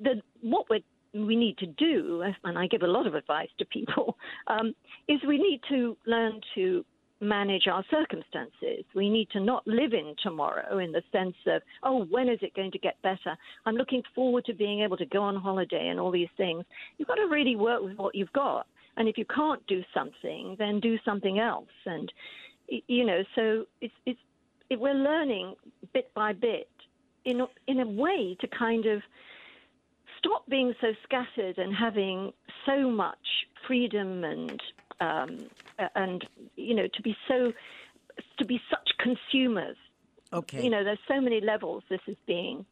the, 0.01 0.21
what 0.41 0.69
we 0.69 0.83
we 1.13 1.36
need 1.36 1.57
to 1.59 1.67
do, 1.67 2.23
and 2.43 2.57
I 2.57 2.65
give 2.65 2.81
a 2.81 2.88
lot 2.88 3.05
of 3.05 3.13
advice 3.13 3.49
to 3.59 3.65
people, 3.65 4.17
um, 4.47 4.73
is 5.07 5.19
we 5.27 5.38
need 5.38 5.62
to 5.69 5.95
learn 6.07 6.41
to 6.55 6.83
manage 7.23 7.67
our 7.67 7.86
circumstances. 7.89 8.83
We 8.93 9.09
need 9.09 9.29
to 9.31 9.39
not 9.39 9.65
live 9.65 9.93
in 9.93 10.15
tomorrow 10.21 10.79
in 10.79 10.91
the 10.91 11.01
sense 11.12 11.36
of, 11.47 11.62
oh, 11.83 12.05
when 12.05 12.27
is 12.27 12.39
it 12.41 12.53
going 12.55 12.71
to 12.71 12.79
get 12.79 13.01
better? 13.01 13.38
I'm 13.65 13.75
looking 13.75 14.03
forward 14.13 14.45
to 14.45 14.53
being 14.53 14.81
able 14.81 14.97
to 14.97 15.05
go 15.05 15.21
on 15.21 15.36
holiday 15.36 15.88
and 15.88 15.99
all 15.99 16.12
these 16.12 16.33
things. 16.36 16.65
You've 16.97 17.07
got 17.07 17.15
to 17.15 17.27
really 17.27 17.55
work 17.55 17.81
with 17.81 17.97
what 17.97 18.15
you've 18.15 18.33
got. 18.33 18.67
And 18.97 19.07
if 19.07 19.17
you 19.17 19.25
can't 19.25 19.65
do 19.67 19.81
something, 19.93 20.55
then 20.59 20.79
do 20.79 20.97
something 21.05 21.39
else. 21.39 21.69
And 21.86 22.12
you 22.88 23.05
know, 23.05 23.23
so 23.36 23.65
it's 23.81 23.93
it's 24.05 24.19
it, 24.69 24.79
we're 24.79 24.93
learning 24.93 25.55
bit 25.93 26.13
by 26.13 26.33
bit 26.33 26.69
in 27.25 27.41
a, 27.41 27.47
in 27.67 27.79
a 27.79 27.88
way 27.88 28.36
to 28.41 28.47
kind 28.47 28.86
of 28.86 29.01
stop 30.17 30.47
being 30.47 30.73
so 30.79 30.93
scattered 31.03 31.57
and 31.57 31.75
having 31.75 32.31
so 32.65 32.89
much 32.89 33.47
freedom 33.67 34.23
and 34.23 34.62
um, 34.99 35.38
and 35.95 36.25
you 36.55 36.73
know 36.73 36.88
to 36.93 37.01
be 37.01 37.15
so 37.27 37.51
to 38.38 38.45
be 38.45 38.62
such 38.69 38.91
consumers. 38.97 39.77
Okay. 40.31 40.63
You 40.63 40.69
know, 40.69 40.83
there's 40.83 40.99
so 41.07 41.21
many 41.21 41.41
levels 41.41 41.83
this 41.89 42.01
is 42.07 42.17
being 42.25 42.65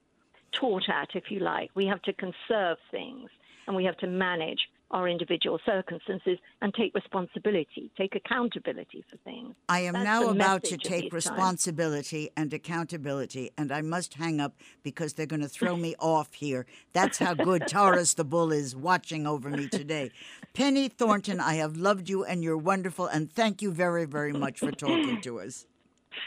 taught 0.51 0.89
at, 0.89 1.09
if 1.15 1.29
you 1.29 1.39
like. 1.39 1.69
We 1.75 1.85
have 1.85 2.01
to 2.03 2.13
conserve 2.13 2.77
things 2.89 3.29
and 3.67 3.75
we 3.75 3.85
have 3.85 3.97
to 3.97 4.07
manage 4.07 4.69
our 4.91 5.07
individual 5.07 5.59
circumstances 5.65 6.37
and 6.61 6.73
take 6.73 6.93
responsibility, 6.93 7.91
take 7.97 8.15
accountability 8.15 9.03
for 9.09 9.17
things. 9.17 9.55
I 9.69 9.81
am 9.81 9.93
That's 9.93 10.05
now 10.05 10.29
about 10.29 10.63
to 10.65 10.77
take 10.77 11.13
responsibility 11.13 12.27
times. 12.27 12.33
and 12.37 12.53
accountability, 12.53 13.51
and 13.57 13.71
I 13.71 13.81
must 13.81 14.15
hang 14.15 14.39
up 14.39 14.55
because 14.83 15.13
they're 15.13 15.25
going 15.25 15.41
to 15.41 15.49
throw 15.49 15.75
me 15.75 15.95
off 15.99 16.33
here. 16.33 16.65
That's 16.93 17.17
how 17.17 17.33
good 17.33 17.67
Taurus 17.67 18.13
the 18.13 18.25
Bull 18.25 18.51
is 18.51 18.75
watching 18.75 19.25
over 19.25 19.49
me 19.49 19.67
today. 19.67 20.11
Penny 20.53 20.89
Thornton, 20.89 21.39
I 21.39 21.55
have 21.55 21.77
loved 21.77 22.09
you 22.09 22.23
and 22.23 22.43
you're 22.43 22.57
wonderful, 22.57 23.07
and 23.07 23.31
thank 23.31 23.61
you 23.61 23.71
very, 23.71 24.05
very 24.05 24.33
much 24.33 24.59
for 24.59 24.71
talking 24.71 25.21
to 25.21 25.39
us. 25.39 25.65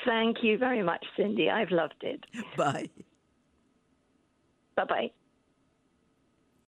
Thank 0.05 0.39
you 0.43 0.59
very 0.59 0.83
much, 0.83 1.05
Cindy. 1.17 1.51
I've 1.51 1.71
loved 1.71 2.03
it. 2.03 2.25
Bye. 2.57 2.89
Bye 4.77 4.85
bye. 4.85 5.11